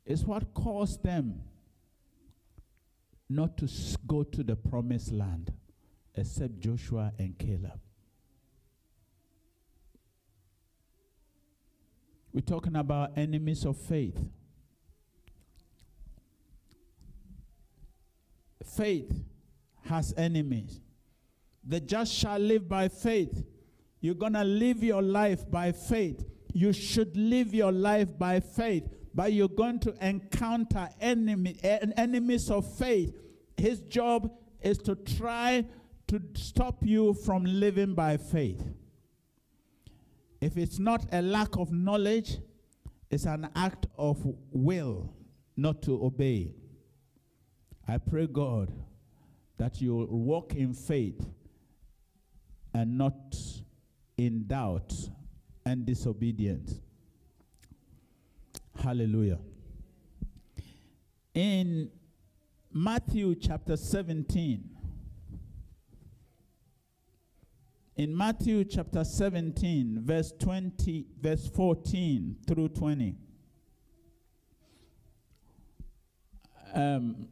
is 0.06 0.26
what 0.26 0.54
caused 0.56 1.04
them 1.04 1.42
not 3.30 3.56
to 3.58 3.70
go 4.08 4.24
to 4.24 4.42
the 4.42 4.56
promised 4.56 5.12
land 5.12 5.54
except 6.16 6.60
Joshua 6.60 7.14
and 7.20 7.38
Caleb. 7.38 7.80
We're 12.40 12.46
talking 12.56 12.78
about 12.78 13.18
enemies 13.18 13.66
of 13.66 13.76
faith. 13.76 14.18
Faith 18.64 19.12
has 19.84 20.14
enemies. 20.16 20.80
The 21.68 21.82
just 21.82 22.14
shall 22.14 22.40
live 22.40 22.70
by 22.70 22.88
faith. 22.88 23.46
You're 24.00 24.16
going 24.16 24.34
to 24.34 24.46
live 24.46 24.82
your 24.82 25.02
life 25.02 25.52
by 25.52 25.74
faith. 25.74 26.24
You 26.54 26.72
should 26.72 27.18
live 27.18 27.54
your 27.54 27.74
life 27.74 28.18
by 28.18 28.40
faith, 28.40 28.88
but 29.14 29.34
you're 29.34 29.50
going 29.50 29.80
to 29.80 29.94
encounter 30.00 30.88
enemy, 31.02 31.58
en- 31.62 31.92
enemies 31.98 32.50
of 32.50 32.74
faith. 32.78 33.14
His 33.58 33.82
job 33.82 34.32
is 34.62 34.78
to 34.78 34.96
try 34.96 35.66
to 36.08 36.22
stop 36.36 36.78
you 36.86 37.16
from 37.16 37.44
living 37.44 37.96
by 37.96 38.16
faith. 38.16 38.64
If 40.42 40.58
it's 40.58 40.80
not 40.80 41.06
a 41.12 41.22
lack 41.22 41.58
of 41.58 41.72
knowledge, 41.72 42.38
it's 43.12 43.26
an 43.26 43.50
act 43.56 43.88
of 43.98 44.18
will 44.52 45.14
not 45.58 45.82
to 45.84 46.04
obey. 46.04 46.54
I 47.88 47.98
pray, 47.98 48.28
God, 48.28 48.72
that 49.58 49.82
you'll 49.82 50.06
walk 50.06 50.56
in 50.56 50.74
faith 50.74 51.26
and 52.74 52.98
not 52.98 53.36
in 54.18 54.46
doubt 54.48 54.94
and 55.66 55.86
disobedience. 55.86 56.80
Hallelujah. 58.82 59.40
In 61.34 61.90
Matthew 62.72 63.36
chapter 63.36 63.76
17, 63.76 64.70
in 68.00 68.16
Matthew 68.16 68.64
chapter 68.64 69.04
17, 69.04 70.00
verse 70.04 70.32
20, 70.40 71.06
verse 71.20 71.50
14 71.50 72.38
through 72.48 72.70
20. 72.70 73.14
Um, 76.74 77.28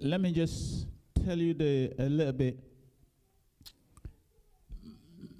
let 0.00 0.20
me 0.20 0.32
just 0.32 0.88
tell 1.24 1.38
you 1.38 1.54
the 1.54 1.94
a 1.96 2.08
little 2.08 2.32
bit. 2.32 2.58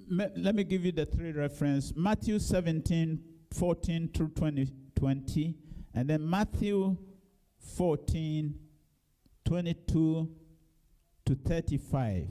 Let 0.09 0.55
me 0.55 0.63
give 0.63 0.85
you 0.85 0.93
the 0.93 1.07
three 1.07 1.33
reference 1.33 1.93
Matthew 1.97 2.39
17, 2.39 3.21
14 3.51 4.11
through 4.15 4.29
20, 4.29 4.69
20 4.95 5.55
and 5.95 6.09
then 6.09 6.31
Matthew 6.31 6.97
14, 7.77 8.55
22 9.45 10.37
to 11.31 11.37
35. 11.37 12.27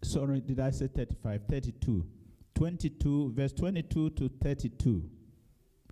Sorry, 0.00 0.40
did 0.40 0.60
I 0.60 0.70
say 0.70 0.86
35? 0.86 1.40
32. 1.50 2.06
22, 2.54 3.32
verse 3.34 3.52
22 3.54 4.10
to 4.10 4.30
32. 4.40 5.02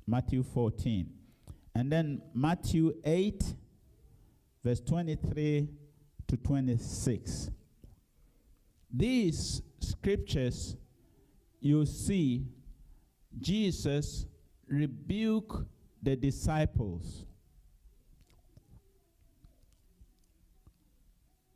Matthew 0.06 0.44
14. 0.44 1.12
And 1.74 1.90
then 1.90 2.22
Matthew 2.32 2.94
8, 3.04 3.42
verse 4.62 4.78
23 4.78 5.68
to 6.28 6.36
26. 6.36 7.50
These 8.94 9.62
scriptures, 9.80 10.76
you 11.58 11.84
see, 11.84 12.46
Jesus 13.40 14.24
rebuke 14.68 15.66
the 16.00 16.14
disciples. 16.14 17.24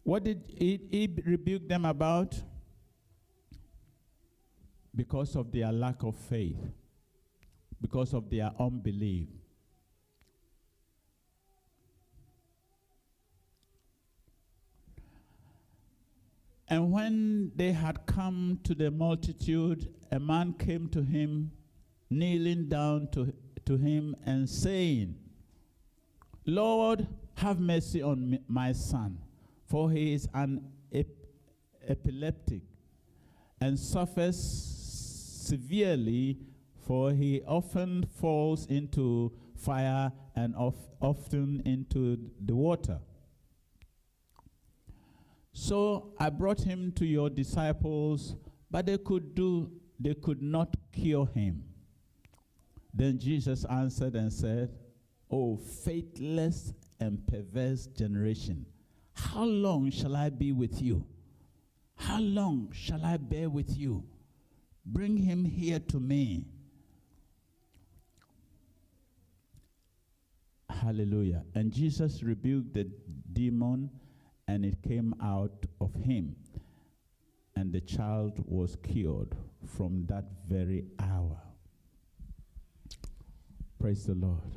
What 0.04 0.24
did 0.24 0.42
he, 0.48 0.80
he 0.90 1.22
rebuke 1.24 1.68
them 1.68 1.84
about? 1.84 2.34
Because 4.94 5.36
of 5.36 5.52
their 5.52 5.72
lack 5.72 6.02
of 6.02 6.16
faith, 6.16 6.58
because 7.80 8.12
of 8.12 8.28
their 8.28 8.50
unbelief. 8.58 9.28
And 16.68 16.90
when 16.90 17.52
they 17.54 17.72
had 17.72 18.06
come 18.06 18.58
to 18.64 18.74
the 18.74 18.90
multitude, 18.90 19.92
a 20.10 20.18
man 20.18 20.54
came 20.54 20.88
to 20.88 21.02
him, 21.02 21.52
kneeling 22.08 22.68
down 22.68 23.08
to, 23.12 23.32
to 23.66 23.76
him 23.76 24.16
and 24.24 24.48
saying, 24.48 25.16
Lord, 26.46 27.06
have 27.34 27.60
mercy 27.60 28.02
on 28.02 28.30
me, 28.30 28.40
my 28.48 28.72
son, 28.72 29.18
for 29.72 29.90
he 29.90 30.12
is 30.12 30.28
an 30.34 30.62
ep- 30.92 31.06
epileptic 31.88 32.60
and 33.58 33.78
suffers 33.78 34.36
severely, 34.38 36.36
for 36.86 37.10
he 37.12 37.40
often 37.48 38.04
falls 38.20 38.66
into 38.66 39.32
fire 39.56 40.12
and 40.36 40.54
of, 40.56 40.74
often 41.00 41.62
into 41.64 42.18
the 42.44 42.54
water. 42.54 42.98
So 45.54 46.12
I 46.18 46.28
brought 46.28 46.60
him 46.60 46.92
to 46.96 47.06
your 47.06 47.30
disciples, 47.30 48.36
but 48.70 48.84
they 48.84 48.98
could 48.98 49.34
do 49.34 49.70
they 49.98 50.12
could 50.12 50.42
not 50.42 50.76
cure 50.92 51.24
him. 51.28 51.64
Then 52.92 53.18
Jesus 53.18 53.64
answered 53.64 54.16
and 54.16 54.30
said, 54.30 54.70
"O 55.30 55.56
faithless 55.56 56.74
and 57.00 57.26
perverse 57.26 57.86
generation, 57.86 58.66
how 59.14 59.44
long 59.44 59.90
shall 59.90 60.16
I 60.16 60.30
be 60.30 60.52
with 60.52 60.80
you? 60.82 61.06
How 61.96 62.20
long 62.20 62.70
shall 62.72 63.04
I 63.04 63.16
bear 63.16 63.48
with 63.48 63.76
you? 63.76 64.04
Bring 64.84 65.16
him 65.16 65.44
here 65.44 65.78
to 65.80 66.00
me." 66.00 66.46
Hallelujah. 70.68 71.44
And 71.54 71.72
Jesus 71.72 72.22
rebuked 72.22 72.74
the 72.74 72.90
demon 73.32 73.90
and 74.48 74.64
it 74.64 74.82
came 74.82 75.14
out 75.22 75.66
of 75.80 75.94
him. 75.94 76.34
and 77.54 77.72
the 77.72 77.80
child 77.80 78.42
was 78.46 78.76
cured 78.82 79.36
from 79.64 80.04
that 80.06 80.24
very 80.48 80.84
hour. 80.98 81.38
Praise 83.78 84.04
the 84.06 84.14
Lord. 84.14 84.56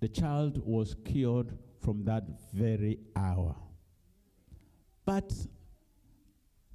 The 0.00 0.08
child 0.08 0.64
was 0.64 0.94
cured 1.04 1.56
from 1.82 2.04
that 2.04 2.24
very 2.52 2.98
hour. 3.16 3.56
But 5.04 5.32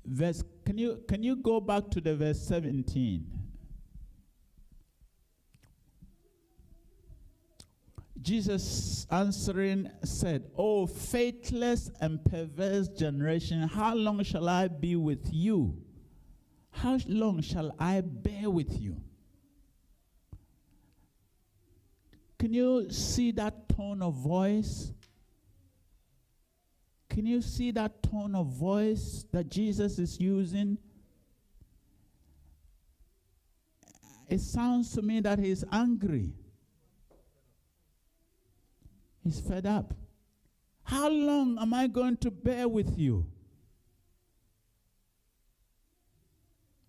verse 0.05 0.43
can 0.65 0.77
you 0.77 1.03
can 1.07 1.23
you 1.23 1.35
go 1.35 1.59
back 1.61 1.89
to 1.91 2.01
the 2.01 2.15
verse 2.15 2.41
17? 2.47 3.25
Jesus 8.21 9.07
answering 9.09 9.89
said, 10.03 10.51
"O 10.57 10.85
faithless 10.85 11.89
and 12.01 12.23
perverse 12.25 12.89
generation, 12.89 13.61
how 13.61 13.95
long 13.95 14.21
shall 14.23 14.49
I 14.49 14.67
be 14.67 14.97
with 14.97 15.33
you? 15.33 15.81
How 16.71 16.99
long 17.07 17.41
shall 17.41 17.73
I 17.79 18.01
bear 18.01 18.49
with 18.49 18.81
you?" 18.81 18.97
Can 22.37 22.53
you 22.53 22.89
see 22.91 23.31
that 23.31 23.69
tone 23.69 24.01
of 24.01 24.15
voice? 24.15 24.93
Can 27.09 27.25
you 27.25 27.41
see 27.41 27.71
that 27.71 28.03
tone 28.03 28.35
of 28.35 28.47
voice 28.47 29.25
that 29.31 29.49
Jesus 29.49 29.97
is 29.97 30.19
using? 30.19 30.77
It 34.29 34.41
sounds 34.41 34.93
to 34.93 35.01
me 35.01 35.21
that 35.21 35.39
he's 35.39 35.63
angry. 35.71 36.33
He's 39.23 39.39
fed 39.39 39.65
up. 39.65 39.93
How 40.83 41.09
long 41.09 41.57
am 41.59 41.73
I 41.73 41.87
going 41.87 42.17
to 42.17 42.31
bear 42.31 42.67
with 42.67 42.97
you? 42.97 43.25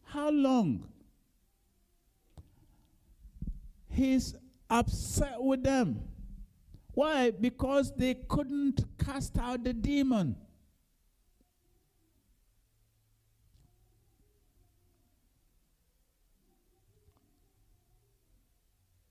How 0.05 0.31
long? 0.31 0.89
He's 3.91 4.35
upset 4.71 5.43
with 5.43 5.63
them. 5.65 6.01
Why? 6.99 7.31
Because 7.31 7.95
they 7.95 8.15
couldn't 8.15 8.85
cast 8.99 9.39
out 9.39 9.63
the 9.63 9.73
demon. 9.73 10.35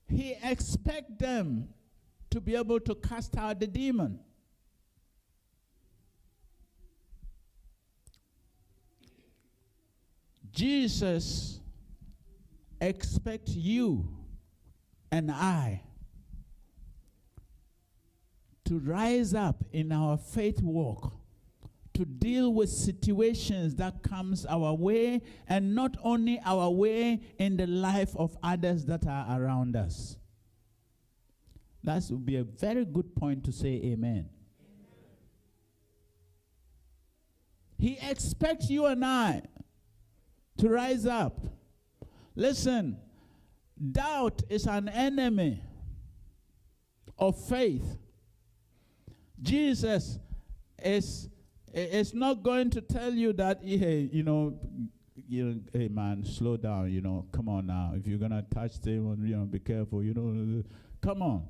He 0.06 0.36
expect 0.42 1.18
them 1.18 1.70
to 2.28 2.42
be 2.42 2.56
able 2.56 2.78
to 2.78 2.94
cast 2.94 3.38
out 3.38 3.58
the 3.58 3.66
demon. 3.66 4.20
Jesus 10.52 11.58
expect 12.82 13.48
you 13.48 14.06
and 15.10 15.30
I 15.30 15.84
to 18.68 18.78
rise 18.80 19.32
up 19.32 19.64
in 19.72 19.90
our 19.90 20.18
faith 20.18 20.60
walk 20.60 21.14
to 21.94 22.04
deal 22.04 22.52
with 22.52 22.68
situations 22.68 23.74
that 23.76 24.02
comes 24.02 24.44
our 24.44 24.74
way 24.74 25.22
and 25.48 25.74
not 25.74 25.96
only 26.02 26.38
our 26.44 26.68
way 26.68 27.18
in 27.38 27.56
the 27.56 27.66
life 27.66 28.14
of 28.14 28.36
others 28.42 28.84
that 28.84 29.06
are 29.06 29.42
around 29.42 29.74
us. 29.74 30.18
That 31.82 32.04
would 32.10 32.26
be 32.26 32.36
a 32.36 32.44
very 32.44 32.84
good 32.84 33.16
point 33.16 33.42
to 33.44 33.52
say 33.52 33.80
amen, 33.84 33.96
amen. 33.96 34.28
he 37.78 37.98
expects 38.02 38.68
you 38.68 38.84
and 38.84 39.02
i 39.02 39.42
to 40.58 40.68
rise 40.68 41.06
up. 41.06 41.40
Listen 42.36 42.98
doubt 43.92 44.42
is 44.50 44.66
an 44.66 44.90
enemy 44.90 45.62
of 47.16 47.40
faith 47.48 47.96
Jesus 49.42 50.18
is 50.82 51.28
is 51.74 52.14
not 52.14 52.42
going 52.42 52.70
to 52.70 52.80
tell 52.80 53.12
you 53.12 53.32
that 53.34 53.60
hey, 53.62 54.08
you 54.12 54.22
know, 54.22 54.58
you 55.28 55.44
know, 55.44 55.60
hey 55.72 55.88
man, 55.88 56.24
slow 56.24 56.56
down, 56.56 56.90
you 56.90 57.00
know, 57.00 57.26
come 57.32 57.48
on 57.48 57.66
now. 57.66 57.92
If 57.94 58.06
you're 58.06 58.18
gonna 58.18 58.44
touch 58.52 58.80
them, 58.80 59.24
you 59.24 59.36
know, 59.36 59.44
be 59.44 59.58
careful, 59.58 60.02
you 60.02 60.14
know, 60.14 60.62
come 61.00 61.22
on. 61.22 61.46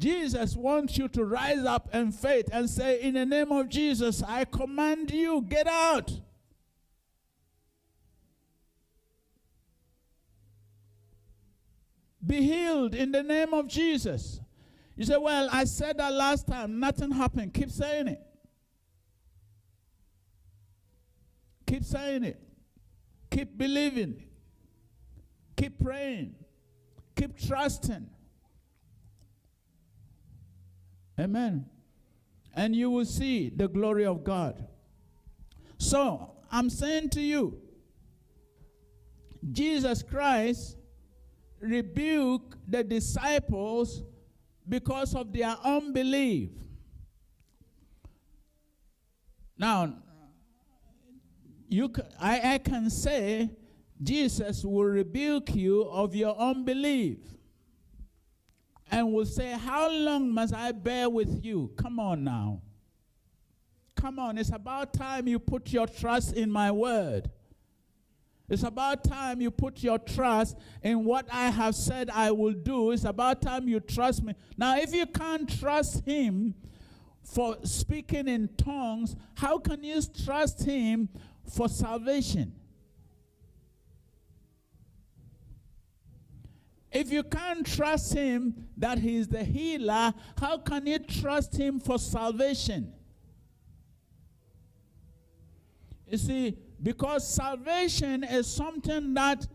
Jesus 0.00 0.56
wants 0.56 0.96
you 0.96 1.08
to 1.08 1.24
rise 1.26 1.64
up 1.66 1.94
in 1.94 2.10
faith 2.10 2.48
and 2.52 2.68
say, 2.70 3.02
In 3.02 3.14
the 3.14 3.26
name 3.26 3.52
of 3.52 3.68
Jesus, 3.68 4.22
I 4.22 4.46
command 4.46 5.10
you, 5.10 5.44
get 5.46 5.66
out. 5.66 6.10
Be 12.26 12.42
healed 12.42 12.94
in 12.94 13.12
the 13.12 13.22
name 13.22 13.52
of 13.52 13.68
Jesus. 13.68 14.40
You 15.00 15.06
say, 15.06 15.16
Well, 15.16 15.48
I 15.50 15.64
said 15.64 15.96
that 15.96 16.12
last 16.12 16.46
time, 16.46 16.78
nothing 16.78 17.10
happened. 17.10 17.54
Keep 17.54 17.70
saying 17.70 18.06
it. 18.06 18.20
Keep 21.66 21.84
saying 21.84 22.22
it. 22.22 22.38
Keep 23.30 23.56
believing. 23.56 24.22
Keep 25.56 25.82
praying. 25.82 26.34
Keep 27.16 27.38
trusting. 27.38 28.10
Amen. 31.18 31.64
And 32.52 32.76
you 32.76 32.90
will 32.90 33.06
see 33.06 33.48
the 33.48 33.68
glory 33.68 34.04
of 34.04 34.22
God. 34.22 34.66
So, 35.78 36.32
I'm 36.52 36.68
saying 36.68 37.08
to 37.10 37.22
you, 37.22 37.58
Jesus 39.50 40.02
Christ 40.02 40.76
rebuked 41.58 42.56
the 42.68 42.84
disciples 42.84 44.02
because 44.70 45.14
of 45.14 45.32
their 45.32 45.56
unbelief. 45.64 46.50
Now, 49.58 49.92
you, 51.68 51.92
I, 52.18 52.54
I 52.54 52.58
can 52.58 52.88
say 52.88 53.50
Jesus 54.02 54.64
will 54.64 54.84
rebuke 54.84 55.54
you 55.54 55.82
of 55.82 56.14
your 56.14 56.34
unbelief 56.38 57.18
and 58.90 59.12
will 59.12 59.26
say, 59.26 59.52
How 59.52 59.90
long 59.90 60.32
must 60.32 60.54
I 60.54 60.72
bear 60.72 61.10
with 61.10 61.44
you? 61.44 61.72
Come 61.76 62.00
on 62.00 62.24
now. 62.24 62.62
Come 63.94 64.18
on, 64.18 64.38
it's 64.38 64.52
about 64.52 64.94
time 64.94 65.28
you 65.28 65.38
put 65.38 65.72
your 65.72 65.86
trust 65.86 66.34
in 66.34 66.50
my 66.50 66.70
word. 66.70 67.30
It's 68.50 68.64
about 68.64 69.04
time 69.04 69.40
you 69.40 69.52
put 69.52 69.80
your 69.80 69.98
trust 69.98 70.58
in 70.82 71.04
what 71.04 71.28
I 71.32 71.50
have 71.50 71.76
said 71.76 72.10
I 72.10 72.32
will 72.32 72.52
do. 72.52 72.90
It's 72.90 73.04
about 73.04 73.40
time 73.40 73.68
you 73.68 73.78
trust 73.78 74.24
me. 74.24 74.34
Now, 74.56 74.76
if 74.76 74.92
you 74.92 75.06
can't 75.06 75.48
trust 75.60 76.04
Him 76.04 76.54
for 77.22 77.58
speaking 77.62 78.26
in 78.26 78.50
tongues, 78.56 79.14
how 79.36 79.58
can 79.58 79.84
you 79.84 80.02
trust 80.24 80.64
Him 80.64 81.08
for 81.48 81.68
salvation? 81.68 82.52
If 86.90 87.12
you 87.12 87.22
can't 87.22 87.64
trust 87.64 88.12
Him 88.14 88.66
that 88.76 88.98
He 88.98 89.16
is 89.16 89.28
the 89.28 89.44
healer, 89.44 90.12
how 90.40 90.58
can 90.58 90.88
you 90.88 90.98
trust 90.98 91.56
Him 91.56 91.78
for 91.78 92.00
salvation? 92.00 92.92
You 96.08 96.18
see, 96.18 96.58
because 96.82 97.26
salvation 97.26 98.24
is 98.24 98.46
something 98.46 99.14
that 99.14 99.46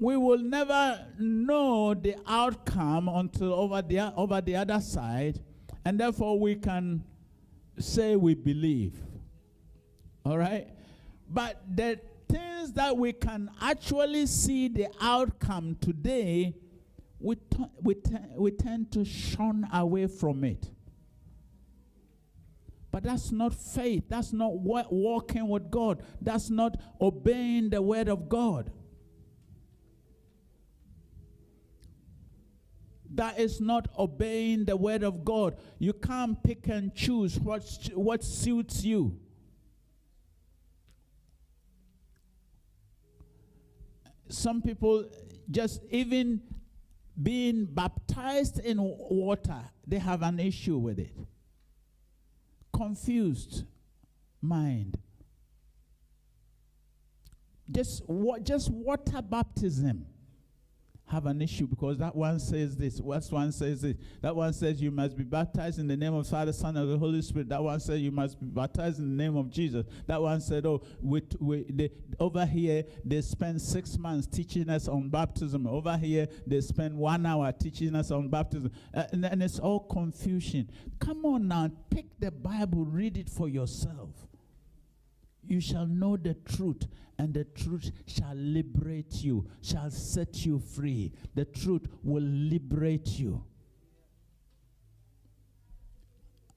we 0.00 0.16
will 0.16 0.38
never 0.38 1.06
know 1.18 1.92
the 1.92 2.16
outcome 2.26 3.08
until 3.08 3.52
over 3.52 3.82
the, 3.82 4.14
over 4.14 4.40
the 4.40 4.54
other 4.56 4.80
side, 4.80 5.40
and 5.84 5.98
therefore 5.98 6.38
we 6.38 6.54
can 6.54 7.02
say 7.78 8.16
we 8.16 8.34
believe. 8.34 8.94
All 10.24 10.38
right? 10.38 10.68
But 11.28 11.62
the 11.74 12.00
things 12.28 12.72
that 12.74 12.96
we 12.96 13.12
can 13.12 13.50
actually 13.60 14.26
see 14.26 14.68
the 14.68 14.88
outcome 15.00 15.76
today, 15.80 16.54
we, 17.18 17.34
t- 17.34 17.64
we, 17.82 17.94
t- 17.94 18.16
we 18.36 18.50
tend 18.52 18.92
to 18.92 19.04
shun 19.04 19.68
away 19.72 20.06
from 20.06 20.44
it. 20.44 20.70
But 22.98 23.04
that's 23.04 23.30
not 23.30 23.54
faith. 23.54 24.06
That's 24.08 24.32
not 24.32 24.58
walking 24.58 25.46
with 25.46 25.70
God. 25.70 26.02
That's 26.20 26.50
not 26.50 26.80
obeying 27.00 27.70
the 27.70 27.80
word 27.80 28.08
of 28.08 28.28
God. 28.28 28.72
That 33.14 33.38
is 33.38 33.60
not 33.60 33.86
obeying 33.96 34.64
the 34.64 34.76
word 34.76 35.04
of 35.04 35.24
God. 35.24 35.58
You 35.78 35.92
can't 35.92 36.42
pick 36.42 36.66
and 36.66 36.92
choose 36.92 37.38
what, 37.38 37.62
what 37.94 38.24
suits 38.24 38.82
you. 38.82 39.16
Some 44.28 44.60
people 44.60 45.04
just 45.48 45.84
even 45.90 46.40
being 47.22 47.64
baptized 47.64 48.58
in 48.58 48.78
water, 48.80 49.60
they 49.86 49.98
have 49.98 50.22
an 50.22 50.40
issue 50.40 50.78
with 50.78 50.98
it 50.98 51.12
confused 52.78 53.64
mind. 54.40 54.96
Just, 57.70 58.08
wa- 58.08 58.38
just 58.38 58.70
water 58.70 59.20
baptism 59.20 60.06
have 61.08 61.26
an 61.26 61.40
issue 61.40 61.66
because 61.66 61.98
that 61.98 62.14
one 62.14 62.38
says 62.38 62.76
this, 62.76 62.96
that 62.96 63.28
one 63.30 63.50
says 63.52 63.82
this, 63.82 63.96
that 64.20 64.36
one 64.36 64.52
says 64.52 64.80
you 64.80 64.90
must 64.90 65.16
be 65.16 65.24
baptized 65.24 65.78
in 65.78 65.88
the 65.88 65.96
name 65.96 66.14
of 66.14 66.26
Father, 66.26 66.52
Son, 66.52 66.76
and 66.76 66.92
the 66.92 66.98
Holy 66.98 67.22
Spirit. 67.22 67.48
That 67.48 67.62
one 67.62 67.80
says 67.80 68.00
you 68.00 68.10
must 68.10 68.38
be 68.38 68.46
baptized 68.46 68.98
in 68.98 69.16
the 69.16 69.22
name 69.22 69.36
of 69.36 69.50
Jesus. 69.50 69.86
That 70.06 70.20
one 70.20 70.40
said, 70.40 70.66
oh, 70.66 70.82
we, 71.00 71.22
we, 71.40 71.64
they, 71.68 71.90
over 72.20 72.44
here 72.44 72.84
they 73.04 73.22
spend 73.22 73.60
six 73.60 73.96
months 73.96 74.26
teaching 74.26 74.68
us 74.68 74.86
on 74.86 75.08
baptism. 75.08 75.66
Over 75.66 75.96
here 75.96 76.28
they 76.46 76.60
spend 76.60 76.96
one 76.96 77.24
hour 77.24 77.50
teaching 77.52 77.94
us 77.94 78.10
on 78.10 78.28
baptism, 78.28 78.70
uh, 78.94 79.04
and, 79.12 79.24
and 79.24 79.42
it's 79.42 79.58
all 79.58 79.80
confusion. 79.80 80.70
Come 80.98 81.24
on 81.24 81.48
now, 81.48 81.70
pick 81.90 82.06
the 82.20 82.30
Bible, 82.30 82.84
read 82.84 83.16
it 83.16 83.30
for 83.30 83.48
yourself. 83.48 84.27
You 85.48 85.60
shall 85.60 85.86
know 85.86 86.16
the 86.16 86.34
truth, 86.34 86.86
and 87.18 87.32
the 87.32 87.44
truth 87.44 87.90
shall 88.06 88.34
liberate 88.34 89.24
you, 89.24 89.48
shall 89.62 89.90
set 89.90 90.44
you 90.44 90.58
free. 90.58 91.12
The 91.34 91.46
truth 91.46 91.86
will 92.02 92.22
liberate 92.22 93.18
you. 93.18 93.42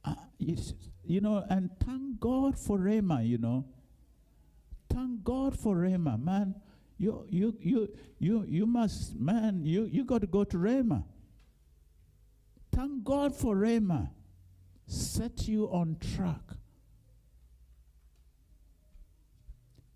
Uh, 0.03 0.15
you 0.37 1.21
know, 1.21 1.45
and 1.49 1.69
thank 1.79 2.19
God 2.19 2.59
for 2.59 2.77
Rhema, 2.77 3.25
you 3.25 3.37
know. 3.37 3.65
Thank 4.89 5.23
God 5.23 5.57
for 5.57 5.77
Rhema, 5.77 6.21
man. 6.21 6.55
You, 6.97 7.25
you, 7.29 7.55
you, 7.61 7.89
you, 8.19 8.45
you 8.47 8.65
must, 8.65 9.15
man, 9.15 9.65
you, 9.65 9.85
you 9.85 10.03
got 10.03 10.21
to 10.21 10.27
go 10.27 10.43
to 10.43 10.57
Rhema. 10.57 11.03
Thank 12.71 13.03
God 13.03 13.35
for 13.35 13.55
Rhema. 13.55 14.09
Set 14.85 15.47
you 15.47 15.65
on 15.71 15.97
track. 15.99 16.41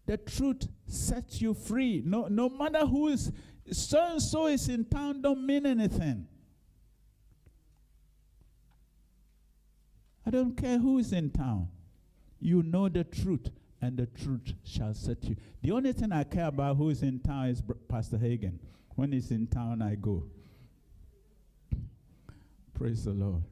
The 0.06 0.18
truth 0.18 0.68
sets 0.88 1.42
you 1.42 1.54
free. 1.54 2.04
No, 2.06 2.28
no 2.28 2.50
matter 2.50 2.86
who 2.86 3.08
is 3.08 3.32
so 3.72 4.00
and 4.12 4.22
so 4.22 4.48
is 4.48 4.70
in 4.70 4.86
town, 4.86 5.22
don't 5.22 5.46
mean 5.46 5.66
anything. 5.66 6.28
I 10.26 10.30
don't 10.30 10.56
care 10.56 10.78
who 10.78 11.00
is 11.00 11.12
in 11.12 11.32
town. 11.32 11.70
You 12.40 12.62
know 12.64 12.90
the 12.90 13.04
truth, 13.04 13.50
and 13.82 13.98
the 13.98 14.06
truth 14.06 14.54
shall 14.64 14.94
set 14.94 15.24
you. 15.24 15.36
The 15.62 15.72
only 15.72 15.94
thing 15.94 16.12
I 16.12 16.24
care 16.24 16.48
about 16.48 16.78
who 16.78 16.90
is 16.90 17.02
in 17.02 17.20
town 17.20 17.48
is 17.48 17.64
Pastor 17.88 18.18
Hagin. 18.18 18.60
When 18.96 19.12
he's 19.12 19.32
in 19.32 19.48
town, 19.48 19.82
I 19.82 19.96
go. 19.96 20.24
Praise 22.74 23.06
the 23.06 23.12
Lord. 23.12 23.44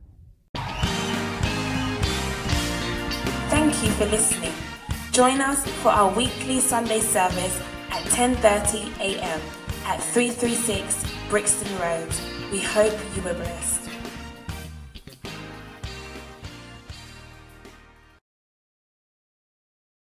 Thank 3.49 3.83
you 3.83 3.89
for 3.91 4.05
listening. 4.05 4.72
Join 5.13 5.41
us 5.41 5.63
for 5.83 5.89
our 5.89 6.11
weekly 6.11 6.59
Sunday 6.59 6.99
service 6.99 7.61
at 7.91 8.01
10:30 8.05 8.97
a.m. 8.99 9.41
at 9.85 10.01
336 10.01 11.05
Brixton 11.29 11.71
Road. 11.77 12.09
We 12.51 12.59
hope 12.59 12.97
you 13.15 13.21
were 13.21 13.35
blessed. 13.35 13.92